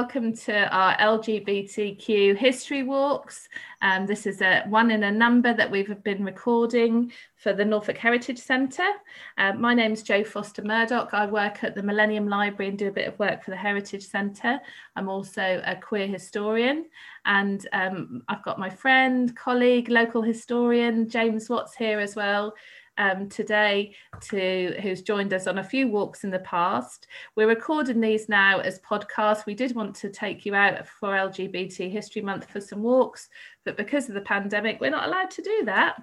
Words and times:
welcome 0.00 0.34
to 0.34 0.66
our 0.74 0.96
LGBTQ 0.96 2.34
history 2.34 2.82
walks. 2.82 3.50
Um, 3.82 4.06
this 4.06 4.24
is 4.24 4.40
a 4.40 4.64
one 4.66 4.90
in 4.90 5.02
a 5.02 5.12
number 5.12 5.52
that 5.52 5.70
we've 5.70 6.02
been 6.02 6.24
recording 6.24 7.12
for 7.36 7.52
the 7.52 7.66
Norfolk 7.66 7.98
Heritage 7.98 8.38
Centre. 8.38 8.92
Uh, 9.36 9.52
my 9.52 9.74
name 9.74 9.92
is 9.92 10.02
Jo 10.02 10.24
Foster 10.24 10.62
Murdoch. 10.62 11.12
I 11.12 11.26
work 11.26 11.62
at 11.62 11.74
the 11.74 11.82
Millennium 11.82 12.30
Library 12.30 12.70
and 12.70 12.78
do 12.78 12.88
a 12.88 12.92
bit 12.92 13.08
of 13.08 13.18
work 13.18 13.44
for 13.44 13.50
the 13.50 13.58
Heritage 13.58 14.06
Centre. 14.06 14.58
I'm 14.96 15.10
also 15.10 15.60
a 15.66 15.76
queer 15.76 16.06
historian, 16.06 16.86
and 17.26 17.68
um, 17.74 18.22
I've 18.26 18.42
got 18.42 18.58
my 18.58 18.70
friend, 18.70 19.36
colleague, 19.36 19.90
local 19.90 20.22
historian 20.22 21.10
James 21.10 21.50
Watts 21.50 21.76
here 21.76 22.00
as 22.00 22.16
well 22.16 22.54
um, 23.00 23.30
today 23.30 23.94
to 24.20 24.76
who's 24.82 25.00
joined 25.00 25.32
us 25.32 25.46
on 25.46 25.58
a 25.58 25.64
few 25.64 25.88
walks 25.88 26.22
in 26.22 26.30
the 26.30 26.38
past. 26.40 27.06
We're 27.34 27.48
recording 27.48 27.98
these 28.00 28.28
now 28.28 28.60
as 28.60 28.78
podcasts. 28.80 29.46
We 29.46 29.54
did 29.54 29.74
want 29.74 29.96
to 29.96 30.10
take 30.10 30.44
you 30.44 30.54
out 30.54 30.86
for 30.86 31.08
LGBT 31.08 31.90
History 31.90 32.20
Month 32.20 32.50
for 32.50 32.60
some 32.60 32.82
walks, 32.82 33.30
but 33.64 33.78
because 33.78 34.08
of 34.08 34.14
the 34.14 34.20
pandemic, 34.20 34.80
we're 34.80 34.90
not 34.90 35.08
allowed 35.08 35.30
to 35.30 35.42
do 35.42 35.62
that. 35.64 35.96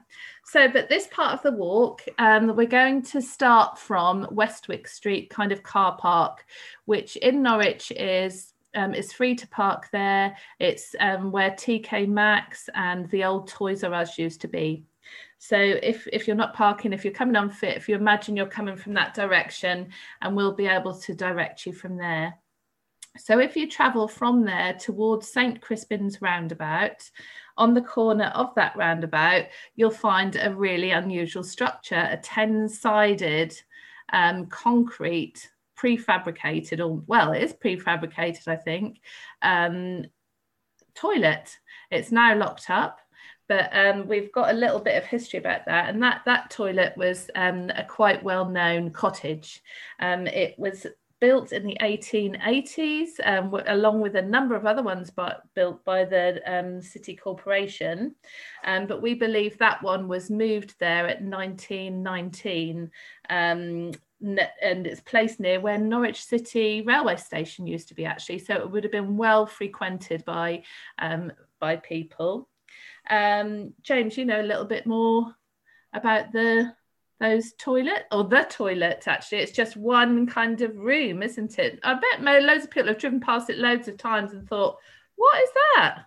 So, 0.43 0.67
but 0.67 0.89
this 0.89 1.07
part 1.11 1.33
of 1.33 1.43
the 1.43 1.51
walk, 1.51 2.01
um, 2.17 2.55
we're 2.55 2.65
going 2.65 3.03
to 3.03 3.21
start 3.21 3.77
from 3.77 4.27
Westwick 4.31 4.87
Street 4.87 5.29
kind 5.29 5.51
of 5.51 5.61
car 5.61 5.95
park, 5.97 6.45
which 6.85 7.15
in 7.17 7.43
Norwich 7.43 7.91
is 7.91 8.53
um, 8.75 8.93
it's 8.93 9.13
free 9.13 9.35
to 9.35 9.47
park 9.47 9.87
there. 9.91 10.35
It's 10.59 10.95
um, 10.99 11.31
where 11.31 11.51
TK 11.51 12.07
Maxx 12.07 12.69
and 12.73 13.09
the 13.09 13.23
old 13.23 13.47
Toys 13.47 13.83
R 13.83 13.93
Us 13.93 14.17
used 14.17 14.41
to 14.41 14.47
be. 14.47 14.83
So 15.39 15.57
if, 15.57 16.07
if 16.11 16.27
you're 16.27 16.35
not 16.35 16.53
parking, 16.53 16.93
if 16.93 17.05
you're 17.05 17.13
coming 17.13 17.35
on 17.35 17.49
fit, 17.49 17.77
if 17.77 17.87
you 17.87 17.95
imagine 17.95 18.35
you're 18.35 18.47
coming 18.47 18.75
from 18.75 18.93
that 18.95 19.13
direction, 19.13 19.89
and 20.21 20.35
we'll 20.35 20.53
be 20.53 20.67
able 20.67 20.95
to 20.99 21.13
direct 21.13 21.65
you 21.65 21.73
from 21.73 21.97
there. 21.97 22.35
So 23.17 23.39
if 23.39 23.55
you 23.55 23.67
travel 23.67 24.07
from 24.07 24.45
there 24.45 24.73
towards 24.73 25.27
St. 25.27 25.61
Crispin's 25.61 26.21
roundabout, 26.21 27.09
on 27.57 27.73
the 27.73 27.81
corner 27.81 28.31
of 28.35 28.53
that 28.55 28.75
roundabout, 28.75 29.45
you'll 29.75 29.89
find 29.89 30.35
a 30.35 30.53
really 30.53 30.91
unusual 30.91 31.43
structure, 31.43 32.07
a 32.11 32.17
10-sided 32.17 33.59
um, 34.13 34.45
concrete 34.47 35.49
prefabricated, 35.77 36.79
or 36.79 37.01
well, 37.07 37.33
it 37.33 37.43
is 37.43 37.53
prefabricated, 37.53 38.47
I 38.47 38.55
think, 38.55 38.99
um, 39.41 40.05
toilet. 40.95 41.57
It's 41.91 42.11
now 42.11 42.35
locked 42.35 42.69
up 42.69 42.99
but 43.47 43.69
um, 43.75 44.07
we've 44.07 44.31
got 44.31 44.51
a 44.51 44.57
little 44.57 44.79
bit 44.79 44.97
of 44.97 45.05
history 45.05 45.39
about 45.39 45.65
that. 45.65 45.89
And 45.89 46.01
that 46.03 46.21
that 46.25 46.49
toilet 46.49 46.93
was 46.97 47.29
um, 47.35 47.71
a 47.75 47.83
quite 47.83 48.23
well 48.23 48.45
known 48.45 48.91
cottage. 48.91 49.61
Um, 49.99 50.27
it 50.27 50.57
was 50.57 50.85
built 51.19 51.51
in 51.51 51.63
the 51.63 51.77
1880s, 51.81 53.07
um, 53.25 53.53
along 53.67 54.01
with 54.01 54.15
a 54.15 54.21
number 54.21 54.55
of 54.55 54.65
other 54.65 54.83
ones 54.83 55.09
but 55.09 55.41
built 55.55 55.83
by 55.83 56.05
the 56.05 56.41
um, 56.45 56.81
city 56.81 57.15
corporation. 57.15 58.13
Um, 58.65 58.85
but 58.85 59.01
we 59.01 59.15
believe 59.15 59.57
that 59.57 59.81
one 59.81 60.07
was 60.07 60.29
moved 60.29 60.75
there 60.79 61.07
at 61.07 61.21
1919 61.21 62.91
and 63.29 63.97
it's 64.87 65.01
placed 65.01 65.39
near 65.39 65.59
where 65.59 65.77
Norwich 65.77 66.23
City 66.23 66.81
railway 66.81 67.15
station 67.17 67.67
used 67.67 67.87
to 67.89 67.93
be 67.93 68.03
actually 68.03 68.39
so 68.39 68.55
it 68.55 68.71
would 68.71 68.83
have 68.83 68.91
been 68.91 69.15
well 69.15 69.45
frequented 69.45 70.25
by 70.25 70.63
um, 70.97 71.31
by 71.59 71.75
people 71.75 72.49
um, 73.09 73.73
James, 73.81 74.17
you 74.17 74.25
know 74.25 74.41
a 74.41 74.43
little 74.43 74.65
bit 74.65 74.85
more 74.85 75.35
about 75.93 76.31
the 76.31 76.73
those 77.19 77.53
toilet 77.57 78.05
or 78.11 78.23
the 78.25 78.45
toilet 78.49 79.07
actually. 79.07 79.39
It's 79.39 79.51
just 79.51 79.75
one 79.75 80.27
kind 80.27 80.61
of 80.61 80.77
room 80.77 81.23
isn't 81.23 81.57
it? 81.57 81.79
I 81.83 81.95
bet 81.95 82.21
loads 82.43 82.65
of 82.65 82.71
people 82.71 82.89
have 82.89 82.99
driven 82.99 83.19
past 83.19 83.49
it 83.49 83.57
loads 83.57 83.87
of 83.87 83.97
times 83.97 84.33
and 84.33 84.47
thought 84.47 84.77
what 85.15 85.43
is 85.43 85.49
that? 85.55 86.03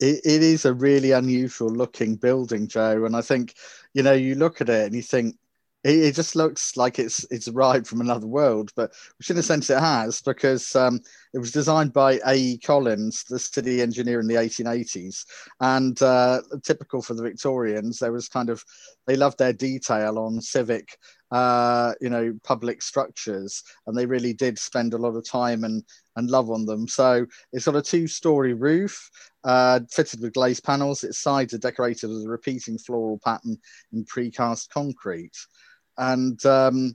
It, 0.00 0.20
it 0.24 0.42
is 0.42 0.64
a 0.64 0.74
really 0.74 1.12
unusual 1.12 1.70
looking 1.70 2.16
building 2.16 2.66
joe 2.66 3.04
and 3.04 3.14
i 3.14 3.20
think 3.20 3.54
you 3.94 4.02
know 4.02 4.14
you 4.14 4.34
look 4.34 4.60
at 4.60 4.68
it 4.68 4.86
and 4.86 4.96
you 4.96 5.02
think 5.02 5.36
it, 5.84 5.98
it, 5.98 6.14
just 6.14 6.36
looks 6.36 6.76
like 6.76 6.98
it's 6.98 7.24
it's 7.30 7.48
arrived 7.48 7.86
from 7.86 8.00
another 8.00 8.26
world, 8.26 8.70
but 8.76 8.92
which 9.18 9.30
in 9.30 9.38
a 9.38 9.42
sense 9.42 9.68
it 9.68 9.80
has 9.80 10.20
because 10.20 10.76
um, 10.76 11.00
it 11.34 11.38
was 11.38 11.50
designed 11.50 11.92
by 11.92 12.20
A.E. 12.26 12.58
Collins, 12.58 13.24
the 13.24 13.38
city 13.38 13.82
engineer 13.82 14.20
in 14.20 14.28
the 14.28 14.34
1880s, 14.34 15.24
and 15.60 16.00
uh, 16.02 16.40
typical 16.62 17.02
for 17.02 17.14
the 17.14 17.22
Victorians, 17.22 17.98
there 17.98 18.12
was 18.12 18.28
kind 18.28 18.48
of 18.48 18.64
they 19.06 19.16
loved 19.16 19.38
their 19.38 19.52
detail 19.52 20.18
on 20.18 20.40
civic. 20.40 20.96
Uh, 21.32 21.94
you 22.02 22.10
know, 22.10 22.30
public 22.44 22.82
structures, 22.82 23.62
and 23.86 23.96
they 23.96 24.04
really 24.04 24.34
did 24.34 24.58
spend 24.58 24.92
a 24.92 24.98
lot 24.98 25.16
of 25.16 25.26
time 25.26 25.64
and 25.64 25.82
and 26.16 26.28
love 26.28 26.50
on 26.50 26.66
them. 26.66 26.86
So 26.86 27.24
it's 27.54 27.64
got 27.64 27.74
a 27.74 27.80
two-story 27.80 28.52
roof, 28.52 29.10
uh, 29.42 29.80
fitted 29.90 30.20
with 30.20 30.34
glazed 30.34 30.62
panels. 30.62 31.02
Its 31.04 31.20
sides 31.20 31.54
are 31.54 31.58
decorated 31.58 32.08
with 32.08 32.26
a 32.26 32.28
repeating 32.28 32.76
floral 32.76 33.18
pattern 33.24 33.56
in 33.94 34.04
precast 34.04 34.68
concrete 34.68 35.38
and 35.98 36.44
um, 36.46 36.94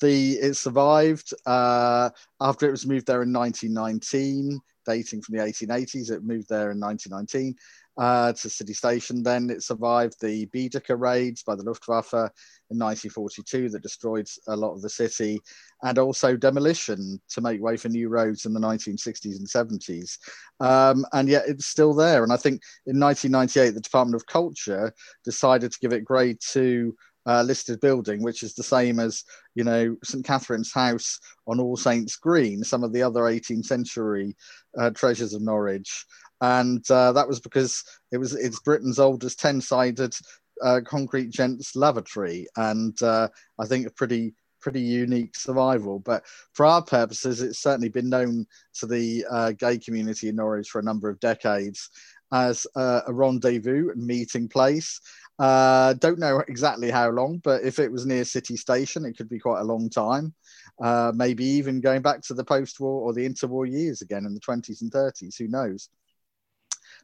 the 0.00 0.32
it 0.34 0.54
survived 0.54 1.32
uh, 1.46 2.10
after 2.40 2.68
it 2.68 2.72
was 2.72 2.86
moved 2.86 3.06
there 3.06 3.22
in 3.22 3.32
1919, 3.32 4.60
dating 4.86 5.22
from 5.22 5.36
the 5.36 5.42
1880s. 5.42 6.10
It 6.10 6.24
moved 6.24 6.48
there 6.48 6.70
in 6.70 6.80
1919 6.80 7.54
uh, 7.98 8.32
to 8.32 8.50
City 8.50 8.74
Station. 8.74 9.22
Then 9.22 9.50
it 9.50 9.62
survived 9.62 10.20
the 10.20 10.46
Baedeker 10.46 10.96
raids 10.96 11.42
by 11.42 11.56
the 11.56 11.64
Luftwaffe 11.64 12.12
in 12.12 12.78
1942 12.78 13.70
that 13.70 13.82
destroyed 13.82 14.28
a 14.46 14.56
lot 14.56 14.74
of 14.74 14.82
the 14.82 14.90
city, 14.90 15.40
and 15.82 15.98
also 15.98 16.36
demolition 16.36 17.20
to 17.30 17.40
make 17.40 17.62
way 17.62 17.76
for 17.76 17.88
new 17.88 18.08
roads 18.08 18.44
in 18.44 18.52
the 18.52 18.60
1960s 18.60 19.36
and 19.36 19.48
70s. 19.48 20.18
Um, 20.60 21.06
and 21.12 21.28
yet 21.28 21.44
it's 21.48 21.66
still 21.66 21.94
there. 21.94 22.22
And 22.22 22.32
I 22.32 22.36
think 22.36 22.62
in 22.86 23.00
1998, 23.00 23.70
the 23.70 23.80
Department 23.80 24.16
of 24.16 24.26
Culture 24.26 24.92
decided 25.24 25.72
to 25.72 25.78
give 25.80 25.92
it 25.92 26.04
grade 26.04 26.38
two 26.40 26.94
uh, 27.28 27.42
listed 27.42 27.78
building, 27.80 28.22
which 28.22 28.42
is 28.42 28.54
the 28.54 28.62
same 28.62 28.98
as 28.98 29.22
you 29.54 29.62
know 29.62 29.96
St 30.02 30.24
Catherine's 30.24 30.72
House 30.72 31.20
on 31.46 31.60
All 31.60 31.76
Saints 31.76 32.16
Green, 32.16 32.64
some 32.64 32.82
of 32.82 32.92
the 32.92 33.02
other 33.02 33.22
18th 33.22 33.66
century 33.66 34.34
uh, 34.78 34.90
treasures 34.90 35.34
of 35.34 35.42
Norwich, 35.42 36.06
and 36.40 36.88
uh, 36.90 37.12
that 37.12 37.28
was 37.28 37.38
because 37.38 37.84
it 38.10 38.18
was 38.18 38.34
it's 38.34 38.60
Britain's 38.60 38.98
oldest 38.98 39.38
10-sided 39.40 40.14
uh, 40.62 40.80
concrete 40.84 41.30
gents 41.30 41.76
lavatory, 41.76 42.46
and 42.56 43.00
uh, 43.02 43.28
I 43.58 43.66
think 43.66 43.86
a 43.86 43.90
pretty 43.90 44.34
pretty 44.60 44.80
unique 44.80 45.36
survival. 45.36 46.00
But 46.00 46.24
for 46.54 46.66
our 46.66 46.82
purposes, 46.82 47.42
it's 47.42 47.60
certainly 47.60 47.90
been 47.90 48.08
known 48.08 48.46
to 48.80 48.86
the 48.86 49.24
uh, 49.30 49.52
gay 49.52 49.78
community 49.78 50.28
in 50.28 50.36
Norwich 50.36 50.70
for 50.70 50.80
a 50.80 50.84
number 50.84 51.08
of 51.08 51.20
decades 51.20 51.90
as 52.32 52.66
a 52.76 53.02
rendezvous 53.08 53.90
and 53.90 54.04
meeting 54.04 54.48
place. 54.48 55.00
Uh, 55.38 55.92
don't 55.94 56.18
know 56.18 56.42
exactly 56.48 56.90
how 56.90 57.10
long, 57.10 57.38
but 57.44 57.62
if 57.62 57.78
it 57.78 57.92
was 57.92 58.04
near 58.04 58.24
City 58.24 58.56
Station, 58.56 59.04
it 59.04 59.16
could 59.16 59.28
be 59.28 59.38
quite 59.38 59.60
a 59.60 59.64
long 59.64 59.88
time. 59.88 60.34
Uh, 60.82 61.12
maybe 61.14 61.44
even 61.44 61.80
going 61.80 62.02
back 62.02 62.22
to 62.22 62.34
the 62.34 62.44
post-war 62.44 63.02
or 63.02 63.12
the 63.12 63.28
interwar 63.28 63.70
years 63.70 64.02
again 64.02 64.26
in 64.26 64.34
the 64.34 64.40
20s 64.40 64.82
and 64.82 64.90
30s. 64.90 65.36
Who 65.38 65.48
knows? 65.48 65.88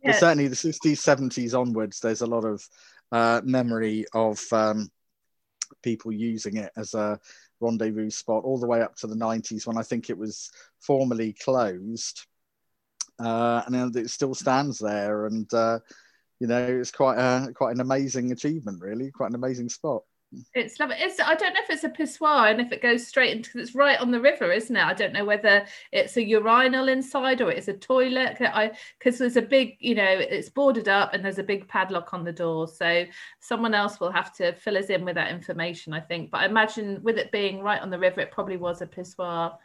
Yeah. 0.03 0.11
But 0.11 0.21
certainly 0.21 0.49
the 0.49 0.57
60s, 0.57 0.99
70s 0.99 1.59
onwards, 1.59 2.01
there's 2.01 2.23
a 2.23 2.27
lot 2.27 2.45
of 2.45 2.67
uh, 3.13 3.41
memory 3.45 4.05
of 4.13 4.41
um, 4.53 4.91
people 5.83 6.11
using 6.13 6.57
it 6.57 6.73
as 6.77 6.95
a 6.95 7.21
rendezvous 7.61 8.11
spot 8.11 8.45
all 8.45 8.59
the 8.59 8.67
way 8.67 8.83
up 8.83 8.97
to 8.97 9.07
the 9.07 9.15
90s 9.15 9.67
when 9.67 9.79
I 9.79 9.83
think 9.83 10.11
it 10.11 10.19
was 10.19 10.51
formally 10.81 11.33
closed. 11.33 12.27
Uh, 13.19 13.63
and 13.67 13.95
it 13.95 14.11
still 14.11 14.35
stands 14.35 14.79
there. 14.79 15.27
And 15.27 15.53
uh, 15.55 15.79
you 16.45 16.49
know, 16.49 16.63
it's 16.63 16.91
quite 16.91 17.17
a 17.17 17.51
quite 17.55 17.75
an 17.75 17.81
amazing 17.81 18.31
achievement, 18.31 18.83
really, 18.83 19.11
quite 19.11 19.31
an 19.31 19.35
amazing 19.35 19.71
spot. 19.71 20.03
It's 20.53 20.79
lovely. 20.79 20.97
It's, 20.99 21.19
I 21.19 21.35
don't 21.37 21.55
know 21.55 21.61
if 21.63 21.71
it's 21.71 21.85
a 21.85 21.89
pissoir 21.89 22.51
and 22.51 22.61
if 22.61 22.71
it 22.71 22.83
goes 22.83 23.07
straight 23.07 23.35
into 23.35 23.59
it's 23.59 23.75
right 23.75 23.99
on 23.99 24.11
the 24.11 24.21
river, 24.21 24.53
isn't 24.53 24.77
it? 24.77 24.85
I 24.85 24.93
don't 24.93 25.15
know 25.15 25.25
whether 25.25 25.65
it's 25.91 26.19
a 26.19 26.23
urinal 26.23 26.89
inside 26.89 27.41
or 27.41 27.51
it's 27.51 27.69
a 27.69 27.73
toilet. 27.73 28.37
I 28.43 28.73
because 28.99 29.17
there's 29.17 29.39
a 29.39 29.43
big, 29.43 29.79
you 29.81 29.95
know, 29.95 30.05
it's 30.05 30.51
boarded 30.51 30.87
up 30.87 31.15
and 31.15 31.25
there's 31.25 31.39
a 31.39 31.43
big 31.43 31.67
padlock 31.67 32.13
on 32.13 32.25
the 32.25 32.33
door. 32.33 32.69
So 32.69 33.07
someone 33.41 33.73
else 33.73 33.99
will 33.99 34.13
have 34.13 34.35
to 34.35 34.53
fill 34.53 34.77
us 34.77 34.91
in 34.91 35.03
with 35.03 35.15
that 35.15 35.33
information, 35.33 35.95
I 35.95 36.01
think. 36.01 36.31
But 36.31 36.43
I 36.43 36.45
imagine 36.45 37.03
with 37.03 37.17
it 37.17 37.33
being 37.33 37.63
right 37.63 37.81
on 37.81 37.89
the 37.89 37.99
river, 37.99 38.21
it 38.21 38.33
probably 38.33 38.59
was 38.59 38.83
a 38.83 38.87
pissoir. 38.87 39.57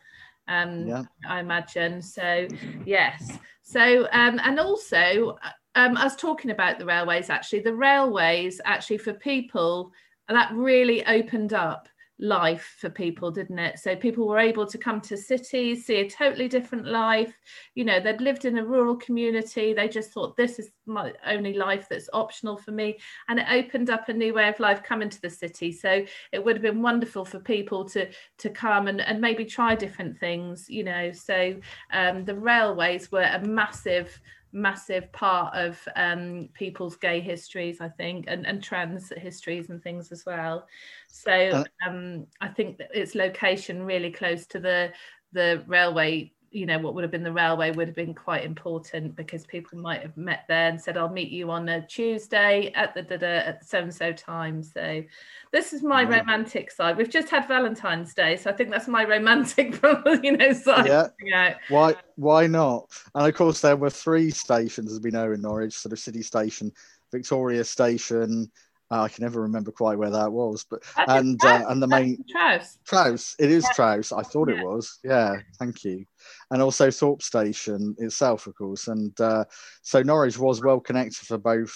Um, 0.47 0.87
yeah. 0.87 1.03
I 1.27 1.41
imagine. 1.41 2.01
So 2.01 2.47
yes. 2.85 3.37
So 3.63 4.07
um, 4.13 4.39
and 4.43 4.61
also 4.61 5.37
um, 5.75 5.97
I 5.97 6.03
was 6.03 6.15
talking 6.15 6.51
about 6.51 6.79
the 6.79 6.85
railways 6.85 7.29
actually. 7.29 7.61
The 7.61 7.75
railways 7.75 8.59
actually 8.65 8.97
for 8.97 9.13
people 9.13 9.91
that 10.27 10.51
really 10.53 11.05
opened 11.05 11.53
up 11.53 11.87
life 12.21 12.75
for 12.79 12.89
people, 12.89 13.31
didn't 13.31 13.59
it? 13.59 13.79
So 13.79 13.95
people 13.95 14.27
were 14.27 14.39
able 14.39 14.67
to 14.67 14.77
come 14.77 14.99
to 15.01 15.15
cities, 15.15 15.85
see 15.85 15.95
a 15.97 16.09
totally 16.09 16.49
different 16.49 16.85
life. 16.85 17.33
You 17.75 17.85
know, 17.85 17.99
they'd 17.99 18.19
lived 18.19 18.43
in 18.43 18.57
a 18.57 18.65
rural 18.65 18.97
community. 18.97 19.73
They 19.73 19.87
just 19.87 20.11
thought, 20.11 20.35
this 20.35 20.59
is 20.59 20.69
my 20.85 21.13
only 21.25 21.53
life 21.53 21.87
that's 21.89 22.09
optional 22.11 22.57
for 22.57 22.71
me. 22.71 22.99
And 23.29 23.39
it 23.39 23.45
opened 23.49 23.89
up 23.89 24.09
a 24.09 24.13
new 24.13 24.33
way 24.33 24.49
of 24.49 24.59
life 24.59 24.83
coming 24.83 25.09
to 25.09 25.21
the 25.21 25.29
city. 25.29 25.71
So 25.71 26.05
it 26.33 26.43
would 26.43 26.57
have 26.57 26.63
been 26.63 26.81
wonderful 26.81 27.23
for 27.23 27.39
people 27.39 27.85
to 27.89 28.09
to 28.39 28.49
come 28.49 28.87
and, 28.87 28.99
and 29.01 29.21
maybe 29.21 29.45
try 29.45 29.75
different 29.75 30.19
things, 30.19 30.69
you 30.69 30.83
know. 30.83 31.11
So 31.13 31.55
um, 31.93 32.25
the 32.25 32.35
railways 32.35 33.11
were 33.11 33.21
a 33.21 33.39
massive 33.45 34.19
massive 34.51 35.11
part 35.11 35.55
of 35.55 35.79
um, 35.95 36.49
people's 36.53 36.95
gay 36.95 37.19
histories, 37.19 37.81
I 37.81 37.89
think, 37.89 38.25
and, 38.27 38.45
and 38.45 38.63
trans 38.63 39.11
histories 39.17 39.69
and 39.69 39.81
things 39.81 40.11
as 40.11 40.25
well. 40.25 40.67
So 41.09 41.31
uh, 41.31 41.63
um, 41.87 42.27
I 42.41 42.47
think 42.47 42.77
that 42.77 42.89
its 42.93 43.15
location 43.15 43.83
really 43.83 44.11
close 44.11 44.45
to 44.47 44.59
the 44.59 44.91
the 45.31 45.63
railway 45.67 46.33
you 46.51 46.65
know 46.65 46.79
what 46.79 46.95
would 46.95 47.03
have 47.03 47.11
been 47.11 47.23
the 47.23 47.31
railway 47.31 47.71
would 47.71 47.87
have 47.87 47.95
been 47.95 48.13
quite 48.13 48.43
important 48.43 49.15
because 49.15 49.45
people 49.45 49.77
might 49.77 50.01
have 50.01 50.15
met 50.17 50.45
there 50.47 50.69
and 50.69 50.81
said 50.81 50.97
i'll 50.97 51.09
meet 51.09 51.29
you 51.29 51.51
on 51.51 51.69
a 51.69 51.85
tuesday 51.87 52.71
at 52.75 52.93
the 52.93 53.01
da, 53.01 53.17
da, 53.17 53.27
at 53.27 53.65
so 53.65 53.79
and 53.79 53.93
so 53.93 54.11
time. 54.11 54.63
So 54.63 55.03
this 55.51 55.73
is 55.73 55.83
my 55.83 56.01
yeah. 56.01 56.19
romantic 56.19 56.71
side. 56.71 56.97
We've 56.97 57.09
just 57.09 57.29
had 57.29 57.47
valentine's 57.47 58.13
day 58.13 58.35
so 58.35 58.49
i 58.49 58.53
think 58.53 58.71
that's 58.71 58.87
my 58.87 59.03
romantic 59.03 59.79
you 60.23 60.37
know 60.37 60.53
side. 60.53 61.09
Yeah. 61.23 61.55
Why 61.69 61.95
why 62.15 62.47
not? 62.47 62.89
And 63.15 63.27
of 63.27 63.33
course 63.35 63.61
there 63.61 63.77
were 63.77 63.89
three 63.89 64.29
stations 64.31 64.91
as 64.91 65.01
we 65.01 65.11
know 65.11 65.31
in 65.31 65.41
norwich 65.41 65.73
sort 65.73 65.93
of 65.93 65.99
city 65.99 66.21
station 66.21 66.71
victoria 67.11 67.63
station 67.63 68.51
I 68.91 69.07
can 69.07 69.23
never 69.23 69.41
remember 69.41 69.71
quite 69.71 69.97
where 69.97 70.09
that 70.09 70.31
was, 70.31 70.65
but 70.69 70.83
and 70.97 71.43
uh, 71.43 71.65
and 71.69 71.81
the 71.81 71.87
main 71.87 72.23
Trowse. 72.29 72.77
Trowse, 72.85 73.35
it 73.39 73.51
is 73.51 73.63
yeah. 73.63 73.73
Trowse. 73.73 74.11
I 74.11 74.23
thought 74.23 74.49
yeah. 74.49 74.55
it 74.55 74.65
was. 74.65 74.99
Yeah, 75.03 75.35
thank 75.59 75.83
you. 75.83 76.05
And 76.49 76.61
also 76.61 76.89
Thorpe 76.89 77.21
Station 77.21 77.95
itself, 77.99 78.47
of 78.47 78.55
course. 78.55 78.87
And 78.87 79.19
uh, 79.21 79.45
so 79.83 80.01
Norwich 80.01 80.39
was 80.39 80.63
well 80.63 80.79
connected 80.79 81.27
for 81.27 81.37
both, 81.37 81.73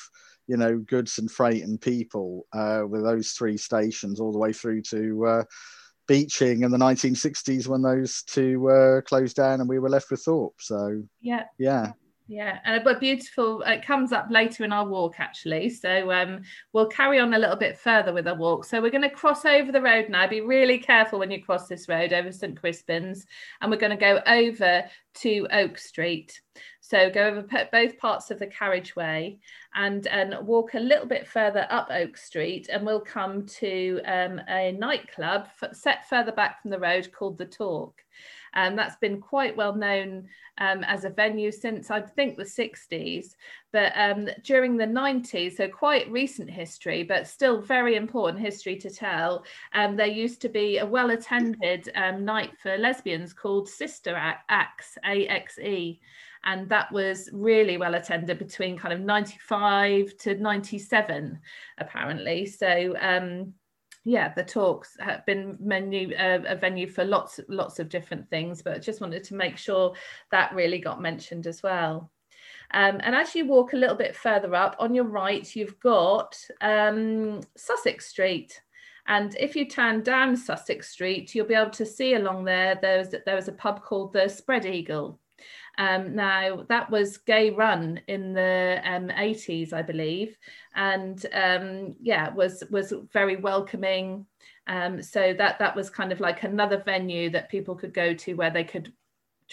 you 0.47 0.57
know, 0.57 0.77
goods 0.79 1.19
and 1.19 1.29
freight 1.29 1.63
and 1.63 1.79
people 1.79 2.47
uh, 2.51 2.83
with 2.87 3.03
those 3.03 3.31
three 3.31 3.57
stations 3.57 4.19
all 4.19 4.31
the 4.31 4.39
way 4.39 4.51
through 4.51 4.81
to 4.83 5.25
uh, 5.25 5.43
Beeching 6.07 6.63
in 6.63 6.71
the 6.71 6.77
1960s 6.77 7.67
when 7.67 7.81
those 7.81 8.23
two 8.23 8.67
uh, 8.69 9.01
closed 9.01 9.37
down 9.37 9.61
and 9.61 9.69
we 9.69 9.79
were 9.79 9.89
left 9.89 10.11
with 10.11 10.21
Thorpe. 10.21 10.55
So 10.59 11.01
yeah, 11.21 11.43
yeah. 11.57 11.93
Yeah, 12.27 12.59
and 12.63 12.81
but 12.85 13.01
beautiful. 13.01 13.61
It 13.63 13.85
comes 13.85 14.13
up 14.13 14.27
later 14.29 14.63
in 14.63 14.71
our 14.71 14.87
walk 14.87 15.19
actually, 15.19 15.69
so 15.69 16.09
um, 16.09 16.43
we'll 16.71 16.87
carry 16.87 17.19
on 17.19 17.33
a 17.33 17.37
little 17.37 17.57
bit 17.57 17.77
further 17.77 18.13
with 18.13 18.27
our 18.29 18.35
walk. 18.35 18.63
So 18.63 18.81
we're 18.81 18.91
going 18.91 19.01
to 19.01 19.09
cross 19.09 19.43
over 19.43 19.73
the 19.73 19.81
road 19.81 20.07
now. 20.07 20.25
Be 20.27 20.39
really 20.39 20.77
careful 20.77 21.19
when 21.19 21.31
you 21.31 21.43
cross 21.43 21.67
this 21.67 21.89
road 21.89 22.13
over 22.13 22.31
St 22.31 22.57
Crispin's, 22.57 23.25
and 23.59 23.69
we're 23.69 23.77
going 23.77 23.89
to 23.89 23.97
go 23.97 24.21
over 24.25 24.85
to 25.15 25.47
Oak 25.51 25.77
Street. 25.77 26.39
So 26.79 27.09
go 27.09 27.27
over 27.27 27.67
both 27.71 27.97
parts 27.97 28.31
of 28.31 28.39
the 28.39 28.47
carriageway 28.47 29.39
and 29.75 30.07
and 30.07 30.47
walk 30.47 30.75
a 30.75 30.79
little 30.79 31.07
bit 31.07 31.27
further 31.27 31.67
up 31.69 31.89
Oak 31.91 32.15
Street, 32.15 32.69
and 32.71 32.85
we'll 32.85 33.01
come 33.01 33.45
to 33.47 33.99
um, 34.05 34.39
a 34.47 34.71
nightclub 34.71 35.49
set 35.73 36.07
further 36.07 36.31
back 36.31 36.61
from 36.61 36.71
the 36.71 36.79
road 36.79 37.11
called 37.11 37.37
the 37.37 37.45
Talk. 37.45 38.01
And 38.55 38.77
that's 38.77 38.95
been 38.97 39.19
quite 39.19 39.55
well 39.55 39.75
known 39.75 40.27
um, 40.57 40.83
as 40.83 41.05
a 41.05 41.09
venue 41.09 41.51
since 41.51 41.89
I 41.89 42.01
think 42.01 42.37
the 42.37 42.43
60s. 42.43 43.35
But 43.71 43.91
um, 43.95 44.29
during 44.43 44.77
the 44.77 44.85
90s, 44.85 45.57
so 45.57 45.67
quite 45.67 46.11
recent 46.11 46.49
history, 46.49 47.03
but 47.03 47.27
still 47.27 47.61
very 47.61 47.95
important 47.95 48.39
history 48.39 48.75
to 48.77 48.89
tell, 48.89 49.43
um, 49.73 49.95
there 49.95 50.07
used 50.07 50.41
to 50.41 50.49
be 50.49 50.77
a 50.77 50.85
well 50.85 51.09
attended 51.11 51.89
um, 51.95 52.23
night 52.25 52.51
for 52.61 52.77
lesbians 52.77 53.33
called 53.33 53.67
Sister 53.67 54.15
Axe, 54.49 54.97
A-X-E 55.05 55.99
and 56.45 56.67
that 56.69 56.91
was 56.91 57.29
really 57.31 57.77
well 57.77 57.95
attended 57.95 58.37
between 58.37 58.77
kind 58.77 58.93
of 58.93 58.99
95 58.99 60.15
to 60.17 60.35
97 60.35 61.39
apparently 61.77 62.45
so 62.45 62.95
um, 62.99 63.53
yeah, 64.03 64.33
the 64.33 64.43
talks 64.43 64.97
have 64.99 65.25
been 65.25 65.57
menu 65.59 66.13
uh, 66.15 66.41
a 66.45 66.55
venue 66.55 66.87
for 66.87 67.05
lots 67.05 67.39
lots 67.47 67.79
of 67.79 67.89
different 67.89 68.29
things, 68.29 68.61
but 68.61 68.81
just 68.81 69.01
wanted 69.01 69.23
to 69.25 69.35
make 69.35 69.57
sure 69.57 69.93
that 70.31 70.53
really 70.53 70.79
got 70.79 71.01
mentioned 71.01 71.47
as 71.47 71.63
well. 71.63 72.11
Um, 72.71 72.99
and 73.03 73.15
as 73.15 73.35
you 73.35 73.45
walk 73.45 73.73
a 73.73 73.77
little 73.77 73.95
bit 73.95 74.15
further 74.15 74.55
up, 74.55 74.75
on 74.79 74.95
your 74.95 75.05
right, 75.05 75.55
you've 75.55 75.79
got 75.79 76.37
um, 76.61 77.41
Sussex 77.55 78.07
Street. 78.07 78.59
And 79.05 79.35
if 79.35 79.55
you 79.55 79.67
turn 79.67 80.01
down 80.01 80.35
Sussex 80.35 80.89
Street, 80.89 81.35
you'll 81.35 81.45
be 81.45 81.53
able 81.53 81.71
to 81.71 81.85
see 81.85 82.15
along 82.15 82.45
there, 82.45 82.79
there's, 82.81 83.09
there 83.25 83.35
was 83.35 83.49
a 83.49 83.53
pub 83.53 83.83
called 83.83 84.13
the 84.13 84.27
Spread 84.27 84.65
Eagle. 84.65 85.19
Um, 85.77 86.15
now, 86.15 86.65
that 86.69 86.89
was 86.91 87.17
gay 87.17 87.49
run 87.49 87.99
in 88.07 88.33
the 88.33 88.81
um, 88.83 89.09
80s, 89.09 89.73
I 89.73 89.81
believe, 89.81 90.37
and 90.75 91.25
um, 91.33 91.95
yeah, 92.01 92.29
was 92.33 92.63
was 92.69 92.93
very 93.11 93.37
welcoming. 93.37 94.25
Um, 94.67 95.01
so 95.01 95.33
that 95.33 95.59
that 95.59 95.75
was 95.75 95.89
kind 95.89 96.11
of 96.11 96.19
like 96.19 96.43
another 96.43 96.77
venue 96.77 97.29
that 97.31 97.49
people 97.49 97.75
could 97.75 97.93
go 97.93 98.13
to 98.13 98.33
where 98.35 98.51
they 98.51 98.63
could 98.63 98.93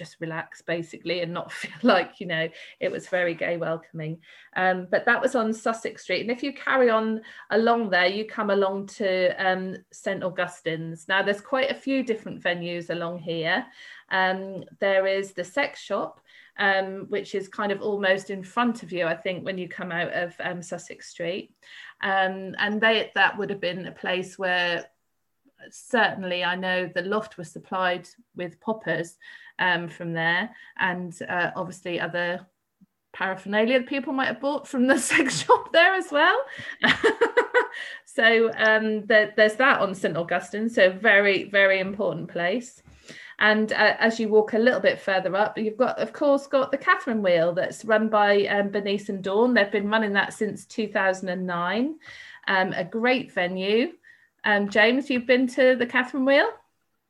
just 0.01 0.17
relax 0.19 0.63
basically 0.63 1.21
and 1.21 1.33
not 1.33 1.53
feel 1.61 1.79
like 1.83 2.21
you 2.21 2.27
know 2.27 2.49
it 2.81 2.91
was 2.91 3.09
very 3.09 3.35
gay 3.35 3.57
welcoming. 3.59 4.19
Um, 4.57 4.89
but 4.91 5.05
that 5.05 5.21
was 5.21 5.35
on 5.35 5.53
sussex 5.53 6.03
street. 6.03 6.23
And 6.23 6.31
if 6.31 6.43
you 6.43 6.53
carry 6.53 6.89
on 6.89 7.21
along 7.51 7.91
there 7.91 8.07
you 8.07 8.25
come 8.25 8.51
along 8.51 8.87
to 8.99 9.09
um, 9.47 9.77
st 9.93 10.25
augustine's. 10.25 11.07
Now 11.07 11.23
there's 11.23 11.43
quite 11.43 11.71
a 11.71 11.83
few 11.87 12.03
different 12.03 12.43
venues 12.43 12.89
along 12.89 13.19
here. 13.19 13.67
Um, 14.11 14.65
there 14.81 15.07
is 15.07 15.33
the 15.33 15.45
sex 15.45 15.81
shop 15.81 16.21
um, 16.59 17.07
which 17.09 17.35
is 17.35 17.49
kind 17.49 17.71
of 17.71 17.81
almost 17.81 18.29
in 18.29 18.43
front 18.43 18.83
of 18.83 18.91
you 18.93 19.07
i 19.07 19.15
think 19.15 19.45
when 19.45 19.57
you 19.57 19.69
come 19.69 19.93
out 19.93 20.13
of 20.13 20.35
um, 20.41 20.63
sussex 20.63 21.09
street. 21.11 21.55
Um, 22.03 22.55
and 22.59 22.81
they 22.81 23.11
that 23.15 23.37
would 23.37 23.51
have 23.51 23.61
been 23.61 23.87
a 23.87 23.93
place 23.93 24.39
where 24.39 24.87
certainly 25.71 26.45
I 26.45 26.55
know 26.57 26.87
the 26.87 27.03
loft 27.03 27.37
was 27.37 27.51
supplied 27.51 28.09
with 28.37 28.61
poppers 28.61 29.19
um, 29.61 29.89
from 29.89 30.13
there, 30.13 30.51
and 30.79 31.17
uh, 31.29 31.51
obviously 31.55 32.01
other 32.01 32.47
paraphernalia 33.13 33.81
that 33.81 33.89
people 33.89 34.13
might 34.13 34.29
have 34.29 34.41
bought 34.41 34.67
from 34.67 34.87
the 34.87 34.99
sex 35.11 35.43
shop 35.45 35.73
there 35.73 35.95
as 35.95 36.11
well. 36.11 36.41
so 38.05 38.51
um, 38.57 39.07
there, 39.07 39.33
there's 39.37 39.57
that 39.57 39.81
on 39.81 39.95
St 39.95 40.17
Augustine, 40.17 40.69
so 40.69 40.91
very 40.91 41.45
very 41.45 41.79
important 41.81 42.29
place. 42.29 42.83
And 43.41 43.73
uh, 43.73 43.97
as 43.99 44.21
you 44.21 44.29
walk 44.29 44.53
a 44.53 44.59
little 44.59 44.81
bit 44.81 45.01
further 45.01 45.35
up, 45.35 45.57
you've 45.57 45.79
got, 45.79 45.99
of 45.99 46.13
course, 46.13 46.47
got 46.47 46.71
the 46.71 46.77
Catherine 46.77 47.23
Wheel 47.23 47.55
that's 47.55 47.87
run 47.87 48.11
by 48.11 48.43
um, 48.47 48.69
Bernice 48.69 49.09
and 49.09 49.25
Dawn. 49.25 49.55
They've 49.55 49.73
been 49.73 49.89
running 49.89 50.13
that 50.13 50.35
since 50.35 50.67
2009. 50.67 51.95
Um, 52.49 52.73
a 52.75 52.85
great 52.85 53.33
venue. 53.33 53.93
Um, 54.45 54.69
James, 54.69 55.09
you've 55.09 55.27
been 55.27 55.47
to 55.49 55.75
the 55.75 55.87
Catherine 55.87 56.27
Wheel? 56.27 56.51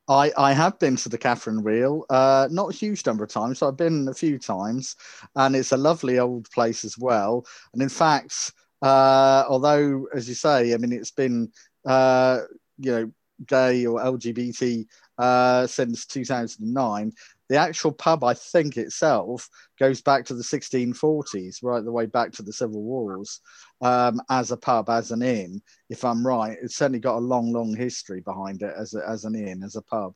I, 0.09 0.33
I 0.37 0.53
have 0.53 0.79
been 0.79 0.97
to 0.97 1.09
the 1.09 1.19
Catherine 1.19 1.63
Wheel, 1.63 2.05
uh, 2.11 2.49
not 2.51 2.75
a 2.75 2.77
huge 2.77 3.07
number 3.07 3.23
of 3.23 3.31
times, 3.31 3.59
so 3.59 3.69
I've 3.69 3.77
been 3.77 4.09
a 4.09 4.15
few 4.15 4.39
times, 4.39 4.97
and 5.37 5.55
it's 5.55 5.73
a 5.73 5.77
lovely 5.77 6.19
old 6.19 6.51
place 6.51 6.85
as 6.85 6.99
well. 6.99 7.47
And 7.73 7.81
in 7.83 7.89
fact, 7.89 8.53
uh, 8.83 9.45
although, 9.49 10.07
as 10.15 10.29
you 10.29 10.35
say, 10.35 10.75
I 10.75 10.77
mean, 10.79 10.93
it's 10.93 11.11
been, 11.13 11.53
uh, 11.85 12.41
you 12.79 12.93
know, 12.93 13.13
gay 13.47 13.87
or 13.87 14.01
LGBT 14.01 14.87
uh, 15.19 15.67
since 15.67 16.07
2009, 16.07 17.13
the 17.51 17.57
actual 17.57 17.91
pub, 17.91 18.23
I 18.23 18.33
think 18.33 18.77
itself, 18.77 19.49
goes 19.77 20.01
back 20.01 20.25
to 20.27 20.35
the 20.35 20.43
1640s, 20.45 21.57
right 21.65 21.85
the 21.85 21.91
way 21.91 22.07
back 22.07 22.31
to 22.35 22.45
the 22.45 22.53
Civil 22.53 22.81
Wars, 22.81 23.41
um, 23.81 24.23
as 24.31 24.53
a 24.53 24.57
pub, 24.57 24.89
as 24.89 25.11
an 25.11 25.21
inn. 25.21 25.61
If 25.89 26.05
I'm 26.05 26.25
right, 26.25 26.57
it's 26.63 26.77
certainly 26.77 27.01
got 27.01 27.17
a 27.17 27.19
long, 27.19 27.53
long 27.53 27.75
history 27.75 28.21
behind 28.21 28.63
it 28.63 28.73
as 28.79 28.95
a, 28.95 29.07
as 29.07 29.25
an 29.25 29.35
inn, 29.35 29.65
as 29.65 29.75
a 29.75 29.83
pub, 29.83 30.15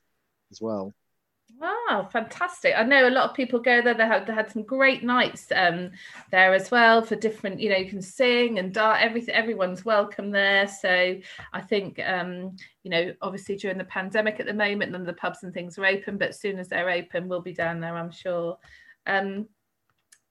as 0.53 0.61
well. 0.61 0.95
Wow, 1.61 2.08
fantastic! 2.12 2.75
I 2.76 2.82
know 2.82 3.08
a 3.08 3.11
lot 3.11 3.30
of 3.30 3.37
people 3.37 3.61
go 3.61 3.80
there. 3.80 3.94
They 3.94 4.06
have 4.06 4.26
they 4.26 4.32
had 4.34 4.50
some 4.50 4.64
great 4.64 5.04
nights 5.04 5.46
um, 5.54 5.92
there 6.30 6.52
as 6.52 6.70
well 6.70 7.00
for 7.02 7.14
different. 7.16 7.61
You 7.61 7.70
know, 7.70 7.76
you 7.76 7.88
can 7.88 8.02
sing 8.02 8.58
and 8.58 8.75
dance. 8.75 8.99
Everything, 9.02 9.34
everyone's 9.34 9.84
welcome 9.84 10.30
there. 10.30 10.66
So 10.66 11.16
I 11.52 11.61
think 11.61 12.00
um, 12.04 12.56
you 12.82 12.90
know, 12.90 13.14
obviously 13.23 13.56
during 13.56 13.78
the 13.78 13.84
pandemic 13.84 14.40
at 14.40 14.46
the 14.46 14.52
moment, 14.52 14.90
none 14.92 15.02
of 15.02 15.06
the 15.06 15.12
pubs 15.12 15.44
and 15.44 15.54
things 15.54 15.78
are 15.78 15.87
open. 15.87 16.18
But 16.18 16.30
as 16.30 16.40
soon 16.40 16.58
as 16.58 16.68
they're 16.68 16.90
open, 16.90 17.28
we'll 17.28 17.40
be 17.40 17.54
down 17.54 17.80
there. 17.80 17.96
I'm 17.96 18.11
sure. 18.11 18.58
Um, 19.06 19.46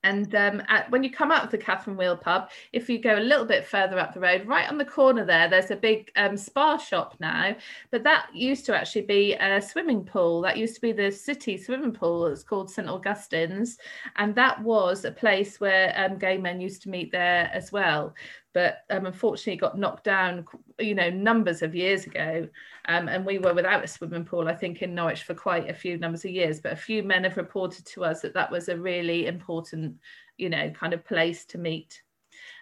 and 0.03 0.33
um, 0.35 0.61
at, 0.67 0.89
when 0.91 1.03
you 1.03 1.11
come 1.11 1.31
out 1.31 1.43
of 1.43 1.51
the 1.51 1.57
Catherine 1.57 1.97
Wheel 1.97 2.17
pub, 2.17 2.49
if 2.73 2.89
you 2.89 2.99
go 2.99 3.17
a 3.17 3.19
little 3.19 3.45
bit 3.45 3.65
further 3.65 3.97
up 3.97 4.13
the 4.13 4.19
road, 4.19 4.45
right 4.45 4.69
on 4.69 4.77
the 4.77 4.85
corner 4.85 5.25
there, 5.25 5.49
there's 5.49 5.71
a 5.71 5.75
big 5.75 6.11
um, 6.15 6.35
spa 6.35 6.77
shop 6.77 7.15
now. 7.19 7.55
But 7.89 8.03
that 8.03 8.27
used 8.33 8.65
to 8.65 8.75
actually 8.75 9.03
be 9.03 9.33
a 9.33 9.61
swimming 9.61 10.03
pool. 10.03 10.41
That 10.41 10.57
used 10.57 10.75
to 10.75 10.81
be 10.81 10.91
the 10.91 11.11
city 11.11 11.57
swimming 11.57 11.93
pool. 11.93 12.27
It's 12.27 12.43
called 12.43 12.69
St 12.69 12.87
Augustine's. 12.87 13.77
And 14.17 14.35
that 14.35 14.61
was 14.61 15.05
a 15.05 15.11
place 15.11 15.59
where 15.59 15.93
um, 15.97 16.17
gay 16.17 16.37
men 16.37 16.59
used 16.59 16.81
to 16.83 16.89
meet 16.89 17.11
there 17.11 17.49
as 17.53 17.71
well. 17.71 18.13
But 18.53 18.85
um, 18.89 19.05
unfortunately 19.05 19.57
got 19.57 19.77
knocked 19.77 20.03
down, 20.03 20.45
you 20.79 20.95
know, 20.95 21.09
numbers 21.09 21.61
of 21.61 21.75
years 21.75 22.05
ago. 22.05 22.47
Um, 22.87 23.07
and 23.07 23.25
we 23.25 23.39
were 23.39 23.53
without 23.53 23.83
a 23.83 23.87
swimming 23.87 24.25
pool, 24.25 24.47
I 24.47 24.55
think, 24.55 24.81
in 24.81 24.93
Norwich 24.93 25.23
for 25.23 25.33
quite 25.33 25.69
a 25.69 25.73
few 25.73 25.97
numbers 25.97 26.23
of 26.25 26.31
years. 26.31 26.59
But 26.61 26.73
a 26.73 26.77
few 26.77 27.03
men 27.03 27.23
have 27.23 27.37
reported 27.37 27.85
to 27.87 28.05
us 28.05 28.21
that 28.21 28.33
that 28.35 28.51
was 28.51 28.69
a 28.69 28.77
really 28.77 29.25
important, 29.25 29.97
you 30.37 30.49
know, 30.49 30.69
kind 30.69 30.93
of 30.93 31.05
place 31.05 31.45
to 31.45 31.57
meet 31.57 32.01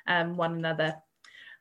um, 0.07 0.37
one 0.37 0.53
another. 0.53 0.95